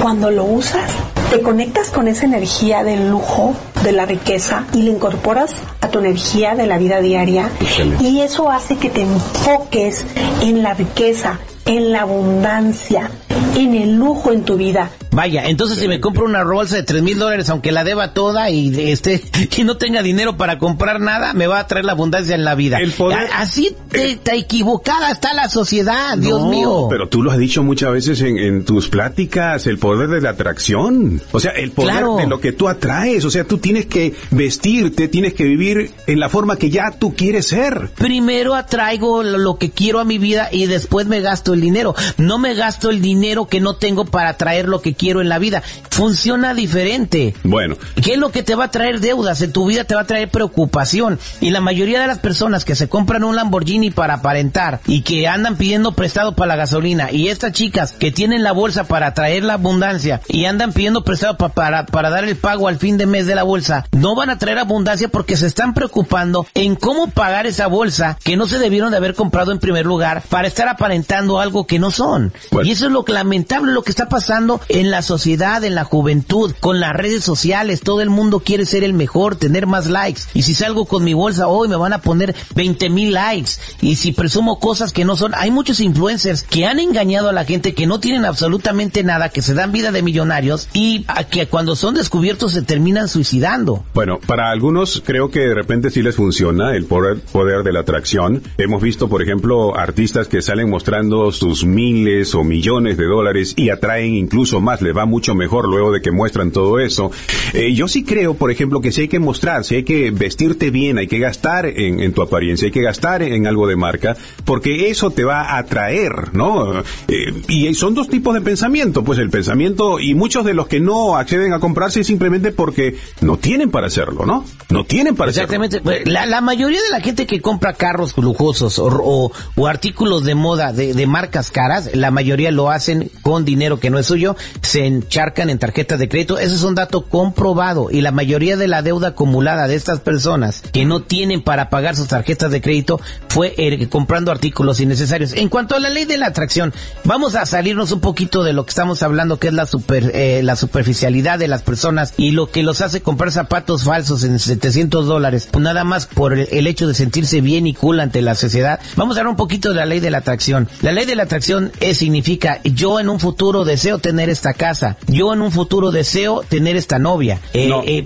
Cuando 0.00 0.30
lo 0.30 0.44
usas, 0.44 0.90
te 1.30 1.40
conectas 1.40 1.90
con 1.90 2.08
esa 2.08 2.24
energía 2.26 2.84
del 2.84 3.08
lujo, 3.10 3.54
de 3.82 3.92
la 3.92 4.06
riqueza 4.06 4.64
y 4.72 4.82
la 4.82 4.90
incorporas 4.90 5.54
a 5.80 5.88
tu 5.88 5.98
energía 5.98 6.54
de 6.54 6.66
la 6.66 6.78
vida 6.78 7.00
diaria 7.00 7.48
Excelente. 7.60 8.04
y 8.04 8.20
eso 8.20 8.50
hace 8.50 8.76
que 8.76 8.90
te 8.90 9.02
enfoques 9.02 10.04
en 10.40 10.62
la 10.62 10.74
riqueza, 10.74 11.38
en 11.64 11.92
la 11.92 12.02
abundancia, 12.02 13.10
en 13.56 13.74
el 13.74 13.94
lujo 13.94 14.32
en 14.32 14.42
tu 14.44 14.56
vida. 14.56 14.90
Vaya, 15.12 15.44
entonces 15.48 15.78
si 15.78 15.88
me 15.88 16.00
compro 16.00 16.24
una 16.24 16.42
bolsa 16.42 16.76
de 16.76 16.82
tres 16.82 17.02
mil 17.02 17.18
dólares, 17.18 17.48
aunque 17.50 17.70
la 17.70 17.84
deba 17.84 18.14
toda 18.14 18.48
y 18.50 18.70
de 18.70 18.92
este 18.92 19.22
y 19.56 19.62
no 19.64 19.76
tenga 19.76 20.02
dinero 20.02 20.36
para 20.38 20.58
comprar 20.58 21.00
nada, 21.00 21.34
me 21.34 21.46
va 21.46 21.58
a 21.60 21.66
traer 21.66 21.84
la 21.84 21.92
abundancia 21.92 22.34
en 22.34 22.44
la 22.44 22.54
vida. 22.54 22.78
El 22.78 22.92
poder- 22.92 23.28
Así 23.34 23.76
te, 23.90 24.16
te 24.16 24.34
equivocada 24.36 25.10
está 25.10 25.34
la 25.34 25.48
sociedad, 25.50 26.16
Dios 26.16 26.40
No, 26.40 26.48
mío. 26.48 26.86
Pero 26.88 27.08
tú 27.08 27.22
lo 27.22 27.30
has 27.30 27.38
dicho 27.38 27.62
muchas 27.62 27.92
veces 27.92 28.20
en, 28.22 28.38
en 28.38 28.64
tus 28.64 28.88
pláticas, 28.88 29.66
el 29.66 29.78
poder 29.78 30.08
de 30.08 30.20
la 30.22 30.30
atracción. 30.30 31.20
O 31.32 31.40
sea, 31.40 31.52
el 31.52 31.70
poder 31.72 31.92
Claro. 31.92 32.16
de 32.16 32.26
lo 32.26 32.40
que 32.40 32.52
tú 32.52 32.68
atraes. 32.68 33.24
O 33.26 33.30
sea, 33.30 33.44
tú 33.44 33.58
tienes 33.58 33.84
que 33.86 34.14
vestirte, 34.30 35.08
tienes 35.08 35.34
que 35.34 35.44
vivir 35.44 35.90
en 36.06 36.20
la 36.20 36.28
forma 36.30 36.56
que 36.56 36.70
ya 36.70 36.90
tú 36.90 37.14
quieres 37.14 37.48
ser. 37.48 37.90
Primero 37.96 38.54
atraigo 38.54 39.22
lo, 39.22 39.36
lo 39.36 39.56
que 39.58 39.70
quiero 39.70 40.00
a 40.00 40.04
mi 40.04 40.16
vida 40.18 40.48
y 40.50 40.66
después 40.66 41.06
me 41.06 41.20
gasto 41.20 41.52
el 41.52 41.60
dinero. 41.60 41.94
No 42.16 42.38
me 42.38 42.54
gasto 42.54 42.88
el 42.88 43.02
dinero 43.02 43.46
que 43.46 43.60
no 43.60 43.76
tengo 43.76 44.06
para 44.06 44.30
atraer 44.30 44.68
lo 44.68 44.80
que 44.80 44.94
quiero 44.94 45.01
en 45.10 45.28
la 45.28 45.38
vida. 45.38 45.62
Funciona 45.90 46.54
diferente. 46.54 47.34
Bueno, 47.44 47.76
¿Qué 48.02 48.12
es 48.14 48.18
lo 48.18 48.30
que 48.32 48.42
te 48.42 48.54
va 48.54 48.64
a 48.64 48.70
traer 48.70 49.00
deudas? 49.00 49.40
En 49.42 49.52
tu 49.52 49.66
vida 49.66 49.84
te 49.84 49.94
va 49.94 50.00
a 50.02 50.06
traer 50.06 50.28
preocupación. 50.30 51.18
Y 51.40 51.50
la 51.50 51.60
mayoría 51.60 52.00
de 52.00 52.06
las 52.06 52.18
personas 52.18 52.64
que 52.64 52.74
se 52.74 52.88
compran 52.88 53.24
un 53.24 53.36
Lamborghini 53.36 53.90
para 53.90 54.14
aparentar 54.14 54.80
y 54.86 55.02
que 55.02 55.28
andan 55.28 55.56
pidiendo 55.56 55.92
prestado 55.92 56.34
para 56.34 56.48
la 56.48 56.56
gasolina 56.56 57.10
y 57.12 57.28
estas 57.28 57.52
chicas 57.52 57.92
que 57.92 58.10
tienen 58.10 58.42
la 58.42 58.52
bolsa 58.52 58.84
para 58.84 59.14
traer 59.14 59.44
la 59.44 59.54
abundancia 59.54 60.20
y 60.28 60.46
andan 60.46 60.72
pidiendo 60.72 61.04
prestado 61.04 61.36
pa- 61.36 61.50
para, 61.50 61.86
para 61.86 62.10
dar 62.10 62.24
el 62.24 62.36
pago 62.36 62.68
al 62.68 62.78
fin 62.78 62.96
de 62.96 63.06
mes 63.06 63.26
de 63.26 63.34
la 63.34 63.42
bolsa, 63.42 63.86
no 63.92 64.14
van 64.14 64.30
a 64.30 64.38
traer 64.38 64.58
abundancia 64.58 65.08
porque 65.08 65.36
se 65.36 65.46
están 65.46 65.74
preocupando 65.74 66.46
en 66.54 66.74
cómo 66.74 67.08
pagar 67.08 67.46
esa 67.46 67.66
bolsa 67.66 68.18
que 68.24 68.36
no 68.36 68.46
se 68.46 68.58
debieron 68.58 68.90
de 68.90 68.96
haber 68.96 69.14
comprado 69.14 69.52
en 69.52 69.58
primer 69.58 69.86
lugar 69.86 70.22
para 70.28 70.48
estar 70.48 70.68
aparentando 70.68 71.40
algo 71.40 71.66
que 71.66 71.78
no 71.78 71.90
son. 71.90 72.32
Bueno. 72.50 72.68
Y 72.68 72.72
eso 72.72 72.86
es 72.86 72.92
lo 72.92 73.04
que 73.04 73.12
lamentable, 73.12 73.72
lo 73.72 73.82
que 73.82 73.90
está 73.90 74.08
pasando 74.08 74.60
en 74.68 74.90
la 74.90 74.91
sociedad, 75.00 75.64
en 75.64 75.74
la 75.74 75.84
juventud, 75.84 76.52
con 76.60 76.80
las 76.80 76.92
redes 76.92 77.24
sociales. 77.24 77.80
Todo 77.80 78.02
el 78.02 78.10
mundo 78.10 78.40
quiere 78.40 78.66
ser 78.66 78.84
el 78.84 78.92
mejor, 78.92 79.36
tener 79.36 79.66
más 79.66 79.86
likes. 79.86 80.22
Y 80.34 80.42
si 80.42 80.54
salgo 80.54 80.84
con 80.84 81.04
mi 81.04 81.14
bolsa 81.14 81.48
hoy 81.48 81.68
me 81.68 81.76
van 81.76 81.94
a 81.94 82.02
poner 82.02 82.34
20 82.54 82.90
mil 82.90 83.14
likes. 83.14 83.52
Y 83.80 83.96
si 83.96 84.12
presumo 84.12 84.58
cosas 84.58 84.92
que 84.92 85.04
no 85.04 85.16
son, 85.16 85.32
hay 85.34 85.50
muchos 85.50 85.80
influencers 85.80 86.42
que 86.42 86.66
han 86.66 86.78
engañado 86.78 87.28
a 87.28 87.32
la 87.32 87.44
gente 87.44 87.74
que 87.74 87.86
no 87.86 88.00
tienen 88.00 88.26
absolutamente 88.26 89.02
nada, 89.04 89.30
que 89.30 89.40
se 89.40 89.54
dan 89.54 89.72
vida 89.72 89.92
de 89.92 90.02
millonarios 90.02 90.68
y 90.72 91.04
a 91.08 91.24
que 91.24 91.46
cuando 91.46 91.76
son 91.76 91.94
descubiertos 91.94 92.52
se 92.52 92.62
terminan 92.62 93.08
suicidando. 93.08 93.84
Bueno, 93.94 94.18
para 94.26 94.50
algunos 94.50 95.02
creo 95.04 95.30
que 95.30 95.40
de 95.40 95.54
repente 95.54 95.90
sí 95.90 96.02
les 96.02 96.16
funciona 96.16 96.74
el 96.76 96.84
poder, 96.84 97.20
poder 97.20 97.62
de 97.62 97.72
la 97.72 97.80
atracción. 97.80 98.42
Hemos 98.58 98.82
visto, 98.82 99.08
por 99.08 99.22
ejemplo, 99.22 99.76
artistas 99.76 100.28
que 100.28 100.42
salen 100.42 100.68
mostrando 100.68 101.32
sus 101.32 101.64
miles 101.64 102.34
o 102.34 102.44
millones 102.44 102.96
de 102.96 103.04
dólares 103.04 103.54
y 103.56 103.70
atraen 103.70 104.14
incluso 104.14 104.60
más 104.60 104.81
le 104.82 104.92
va 104.92 105.06
mucho 105.06 105.34
mejor 105.34 105.68
luego 105.68 105.92
de 105.92 106.00
que 106.02 106.10
muestran 106.10 106.50
todo 106.50 106.78
eso. 106.78 107.10
Eh, 107.52 107.72
yo 107.74 107.88
sí 107.88 108.04
creo, 108.04 108.34
por 108.34 108.50
ejemplo, 108.50 108.80
que 108.80 108.92
si 108.92 109.02
hay 109.02 109.08
que 109.08 109.18
mostrar, 109.18 109.64
si 109.64 109.76
hay 109.76 109.84
que 109.84 110.10
vestirte 110.10 110.70
bien, 110.70 110.98
hay 110.98 111.06
que 111.06 111.18
gastar 111.18 111.66
en, 111.66 112.12
tu 112.12 112.22
apariencia, 112.22 112.66
hay 112.66 112.72
que 112.72 112.82
gastar 112.82 113.22
en, 113.22 113.46
algo 113.46 113.66
de 113.66 113.76
marca, 113.76 114.16
porque 114.44 114.90
eso 114.90 115.10
te 115.10 115.24
va 115.24 115.42
a 115.42 115.58
atraer, 115.58 116.34
¿no? 116.34 116.80
Eh, 117.08 117.42
y 117.48 117.74
son 117.74 117.94
dos 117.94 118.08
tipos 118.08 118.34
de 118.34 118.40
pensamiento, 118.40 119.04
pues 119.04 119.18
el 119.18 119.30
pensamiento, 119.30 120.00
y 120.00 120.14
muchos 120.14 120.44
de 120.44 120.54
los 120.54 120.66
que 120.66 120.80
no 120.80 121.16
acceden 121.16 121.52
a 121.52 121.60
comprarse 121.60 122.04
simplemente 122.04 122.52
porque 122.52 122.96
no 123.20 123.36
tienen 123.36 123.70
para 123.70 123.86
hacerlo, 123.86 124.26
¿no? 124.26 124.44
No 124.70 124.84
tienen 124.84 125.14
para 125.14 125.30
Exactamente. 125.30 125.80
Pues, 125.80 126.08
la, 126.08 126.26
la, 126.26 126.40
mayoría 126.40 126.82
de 126.82 126.90
la 126.90 127.00
gente 127.00 127.26
que 127.26 127.40
compra 127.40 127.74
carros 127.74 128.16
lujosos 128.16 128.78
o, 128.78 129.32
o, 129.56 129.66
artículos 129.66 130.24
de 130.24 130.34
moda 130.34 130.72
de, 130.72 130.94
de, 130.94 131.06
marcas 131.06 131.50
caras, 131.50 131.90
la 131.94 132.10
mayoría 132.10 132.50
lo 132.50 132.70
hacen 132.70 133.10
con 133.22 133.44
dinero 133.44 133.80
que 133.80 133.90
no 133.90 133.98
es 133.98 134.06
suyo, 134.06 134.36
se 134.72 134.86
encharcan 134.86 135.50
en 135.50 135.58
tarjetas 135.58 135.98
de 135.98 136.08
crédito. 136.08 136.38
Ese 136.38 136.54
es 136.54 136.62
un 136.62 136.74
dato 136.74 137.02
comprobado 137.02 137.90
y 137.90 138.00
la 138.00 138.10
mayoría 138.10 138.56
de 138.56 138.68
la 138.68 138.80
deuda 138.80 139.08
acumulada 139.08 139.68
de 139.68 139.74
estas 139.74 140.00
personas 140.00 140.62
que 140.72 140.86
no 140.86 141.02
tienen 141.02 141.42
para 141.42 141.68
pagar 141.68 141.94
sus 141.94 142.08
tarjetas 142.08 142.50
de 142.50 142.62
crédito 142.62 142.98
fue 143.28 143.52
eh, 143.58 143.86
comprando 143.90 144.32
artículos 144.32 144.80
innecesarios. 144.80 145.34
En 145.34 145.50
cuanto 145.50 145.74
a 145.74 145.78
la 145.78 145.90
ley 145.90 146.06
de 146.06 146.16
la 146.16 146.28
atracción, 146.28 146.72
vamos 147.04 147.34
a 147.34 147.44
salirnos 147.44 147.92
un 147.92 148.00
poquito 148.00 148.44
de 148.44 148.54
lo 148.54 148.64
que 148.64 148.70
estamos 148.70 149.02
hablando, 149.02 149.38
que 149.38 149.48
es 149.48 149.52
la 149.52 149.66
super, 149.66 150.10
eh, 150.14 150.40
la 150.42 150.56
superficialidad 150.56 151.38
de 151.38 151.48
las 151.48 151.60
personas 151.60 152.14
y 152.16 152.30
lo 152.30 152.50
que 152.50 152.62
los 152.62 152.80
hace 152.80 153.02
comprar 153.02 153.30
zapatos 153.30 153.84
falsos 153.84 154.24
en 154.24 154.38
700 154.38 155.06
dólares, 155.06 155.50
pues 155.50 155.62
nada 155.62 155.84
más 155.84 156.06
por 156.06 156.32
el 156.32 156.66
hecho 156.66 156.88
de 156.88 156.94
sentirse 156.94 157.42
bien 157.42 157.66
y 157.66 157.74
cool 157.74 158.00
ante 158.00 158.22
la 158.22 158.34
sociedad. 158.34 158.80
Vamos 158.96 159.18
a 159.18 159.20
hablar 159.20 159.32
un 159.32 159.36
poquito 159.36 159.68
de 159.68 159.74
la 159.74 159.84
ley 159.84 160.00
de 160.00 160.10
la 160.10 160.18
atracción. 160.18 160.66
La 160.80 160.92
ley 160.92 161.04
de 161.04 161.14
la 161.14 161.24
atracción 161.24 161.72
es, 161.80 161.98
significa 161.98 162.62
yo 162.64 162.98
en 163.00 163.10
un 163.10 163.20
futuro 163.20 163.66
deseo 163.66 163.98
tener 163.98 164.30
esta 164.30 164.54
casa, 164.62 164.96
yo 165.08 165.32
en 165.32 165.42
un 165.42 165.50
futuro 165.50 165.90
deseo 165.90 166.44
tener 166.48 166.76
esta 166.76 167.00
novia, 167.00 167.40
eh, 167.52 167.68
eh, 167.84 168.04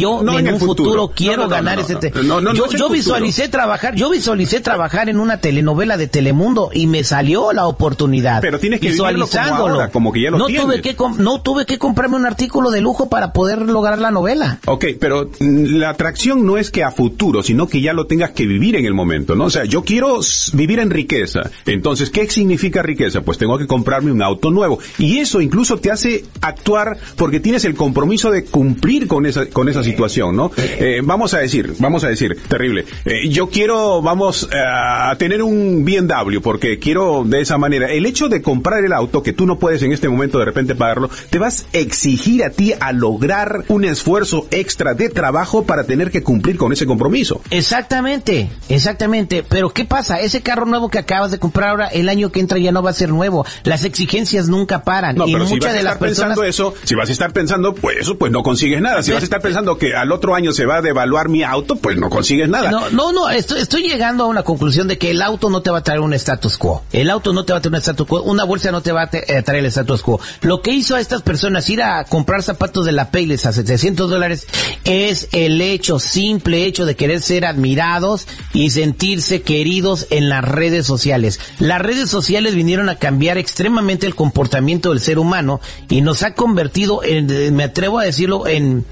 yo 0.00 0.22
en, 0.22 0.54
un 0.54 0.58
futuro, 0.58 1.12
quiero 1.14 1.46
ganar 1.46 1.78
ese. 1.78 1.96
yo, 2.12 2.68
yo 2.72 2.88
visualicé 2.88 3.48
trabajar, 3.48 3.94
yo 3.94 4.10
visualicé 4.10 4.58
trabajar 4.58 5.08
en 5.08 5.20
una 5.20 5.38
telenovela 5.38 5.96
de 5.96 6.08
Telemundo 6.08 6.70
y 6.74 6.88
me 6.88 7.04
salió 7.04 7.52
la 7.52 7.68
oportunidad. 7.68 8.40
Pero 8.40 8.58
tienes 8.58 8.80
que 8.80 8.88
visualizándolo, 8.88 9.88
como, 9.92 10.12
que 10.12 10.22
ya 10.22 10.30
lo 10.32 10.38
no 10.38 10.46
tuve 10.46 10.82
que 10.82 10.96
no 11.18 11.42
tuve 11.42 11.64
que 11.64 11.78
comprarme 11.78 12.16
un 12.16 12.26
artículo 12.26 12.72
de 12.72 12.80
lujo 12.80 13.08
para 13.08 13.32
poder 13.32 13.62
lograr 13.62 14.00
la 14.00 14.10
novela. 14.10 14.58
Ok, 14.66 14.86
pero 14.98 15.30
mm, 15.38 15.76
la 15.76 15.90
atracción 15.90 16.44
no 16.44 16.58
es 16.58 16.72
que 16.72 16.82
a 16.82 16.90
futuro, 16.90 17.44
sino 17.44 17.68
que 17.68 17.80
ya 17.80 17.92
lo 17.92 18.08
tengas 18.08 18.32
que 18.32 18.46
vivir 18.46 18.74
en 18.74 18.84
el 18.84 18.94
momento, 18.94 19.36
¿no? 19.36 19.44
O 19.44 19.50
sea, 19.50 19.64
yo 19.64 19.84
quiero 19.84 20.18
vivir 20.54 20.80
en 20.80 20.90
riqueza. 20.90 21.52
Entonces, 21.66 22.10
¿qué 22.10 22.28
significa 22.28 22.82
riqueza? 22.82 23.20
Pues 23.20 23.38
tengo 23.38 23.58
que 23.58 23.68
comprarme 23.68 24.10
un 24.10 24.22
auto 24.22 24.50
nuevo. 24.50 24.80
Y 24.98 25.18
eso 25.18 25.40
incluso 25.40 25.83
te 25.84 25.90
hace 25.90 26.24
actuar 26.40 26.96
porque 27.14 27.40
tienes 27.40 27.66
el 27.66 27.74
compromiso 27.74 28.30
de 28.30 28.46
cumplir 28.46 29.06
con 29.06 29.26
esa, 29.26 29.44
con 29.44 29.68
esa 29.68 29.82
situación, 29.82 30.34
¿no? 30.34 30.50
Eh, 30.56 31.02
vamos 31.04 31.34
a 31.34 31.40
decir, 31.40 31.74
vamos 31.78 32.04
a 32.04 32.08
decir, 32.08 32.38
terrible. 32.48 32.86
Eh, 33.04 33.28
yo 33.28 33.50
quiero, 33.50 34.00
vamos 34.00 34.48
eh, 34.50 34.56
a 34.56 35.14
tener 35.18 35.42
un 35.42 35.84
BMW 35.84 36.40
porque 36.40 36.78
quiero 36.78 37.22
de 37.26 37.42
esa 37.42 37.58
manera. 37.58 37.92
El 37.92 38.06
hecho 38.06 38.30
de 38.30 38.40
comprar 38.40 38.82
el 38.82 38.94
auto 38.94 39.22
que 39.22 39.34
tú 39.34 39.44
no 39.44 39.58
puedes 39.58 39.82
en 39.82 39.92
este 39.92 40.08
momento 40.08 40.38
de 40.38 40.46
repente 40.46 40.74
pagarlo, 40.74 41.10
te 41.28 41.38
vas 41.38 41.66
a 41.74 41.76
exigir 41.76 42.44
a 42.44 42.48
ti 42.48 42.72
a 42.80 42.92
lograr 42.92 43.64
un 43.68 43.84
esfuerzo 43.84 44.46
extra 44.50 44.94
de 44.94 45.10
trabajo 45.10 45.64
para 45.64 45.84
tener 45.84 46.10
que 46.10 46.22
cumplir 46.22 46.56
con 46.56 46.72
ese 46.72 46.86
compromiso. 46.86 47.42
Exactamente, 47.50 48.48
exactamente. 48.70 49.44
Pero 49.46 49.68
¿qué 49.68 49.84
pasa? 49.84 50.18
Ese 50.22 50.40
carro 50.40 50.64
nuevo 50.64 50.88
que 50.88 50.96
acabas 50.96 51.30
de 51.30 51.38
comprar 51.38 51.68
ahora, 51.68 51.88
el 51.88 52.08
año 52.08 52.32
que 52.32 52.40
entra 52.40 52.58
ya 52.58 52.72
no 52.72 52.82
va 52.82 52.88
a 52.88 52.94
ser 52.94 53.10
nuevo. 53.10 53.44
Las 53.64 53.84
exigencias 53.84 54.48
nunca 54.48 54.82
paran. 54.82 55.16
No, 55.16 55.28
y 55.28 55.34
pero 55.34 55.46
si 55.46 55.58
vas 55.64 55.74
a 55.74 55.78
estar 55.78 55.98
pensando 55.98 56.44
eso, 56.44 56.74
si 56.84 56.94
vas 56.94 57.08
a 57.08 57.12
estar 57.12 57.32
pensando, 57.32 57.74
pues 57.74 57.98
eso, 58.00 58.18
pues 58.18 58.32
no 58.32 58.42
consigues 58.42 58.80
nada. 58.80 59.02
Si 59.02 59.12
vas 59.12 59.22
a 59.22 59.24
estar 59.24 59.40
pensando 59.40 59.78
que 59.78 59.94
al 59.94 60.12
otro 60.12 60.34
año 60.34 60.52
se 60.52 60.66
va 60.66 60.76
a 60.76 60.82
devaluar 60.82 61.28
mi 61.28 61.42
auto, 61.42 61.76
pues 61.76 61.96
no 61.96 62.10
consigues 62.10 62.48
nada. 62.48 62.70
No, 62.70 62.90
no, 62.90 63.12
no, 63.12 63.30
estoy, 63.30 63.60
estoy 63.60 63.82
llegando 63.82 64.24
a 64.24 64.26
una 64.26 64.42
conclusión 64.42 64.88
de 64.88 64.98
que 64.98 65.10
el 65.10 65.22
auto 65.22 65.50
no 65.50 65.62
te 65.62 65.70
va 65.70 65.78
a 65.78 65.82
traer 65.82 66.00
un 66.00 66.14
status 66.14 66.58
quo. 66.58 66.82
El 66.92 67.10
auto 67.10 67.32
no 67.32 67.44
te 67.44 67.52
va 67.52 67.58
a 67.58 67.62
traer 67.62 67.74
un 67.74 67.78
status 67.78 68.06
quo. 68.06 68.22
Una 68.22 68.44
bolsa 68.44 68.70
no 68.70 68.82
te 68.82 68.92
va 68.92 69.02
a 69.02 69.10
eh, 69.12 69.42
traer 69.42 69.60
el 69.60 69.66
status 69.66 70.02
quo. 70.02 70.20
Lo 70.42 70.62
que 70.62 70.72
hizo 70.72 70.96
a 70.96 71.00
estas 71.00 71.22
personas 71.22 71.68
ir 71.70 71.82
a 71.82 72.04
comprar 72.04 72.42
zapatos 72.42 72.86
de 72.86 72.92
la 72.92 73.10
Payless 73.10 73.46
a 73.46 73.52
700 73.52 74.10
dólares 74.10 74.46
es 74.84 75.28
el 75.32 75.60
hecho, 75.60 75.98
simple 75.98 76.64
hecho 76.64 76.86
de 76.86 76.96
querer 76.96 77.20
ser 77.20 77.44
admirados 77.46 78.26
y 78.52 78.70
sentirse 78.70 79.42
queridos 79.42 80.06
en 80.10 80.28
las 80.28 80.44
redes 80.44 80.86
sociales. 80.86 81.40
Las 81.58 81.80
redes 81.80 82.10
sociales 82.10 82.54
vinieron 82.54 82.88
a 82.88 82.96
cambiar 82.96 83.38
extremadamente 83.38 84.06
el 84.06 84.14
comportamiento 84.14 84.90
del 84.90 85.00
ser 85.00 85.18
humano 85.18 85.53
y 85.88 86.00
nos 86.00 86.22
ha 86.22 86.34
convertido 86.34 87.02
en, 87.02 87.54
me 87.54 87.64
atrevo 87.64 87.98
a 87.98 88.04
decirlo, 88.04 88.46
en 88.46 88.84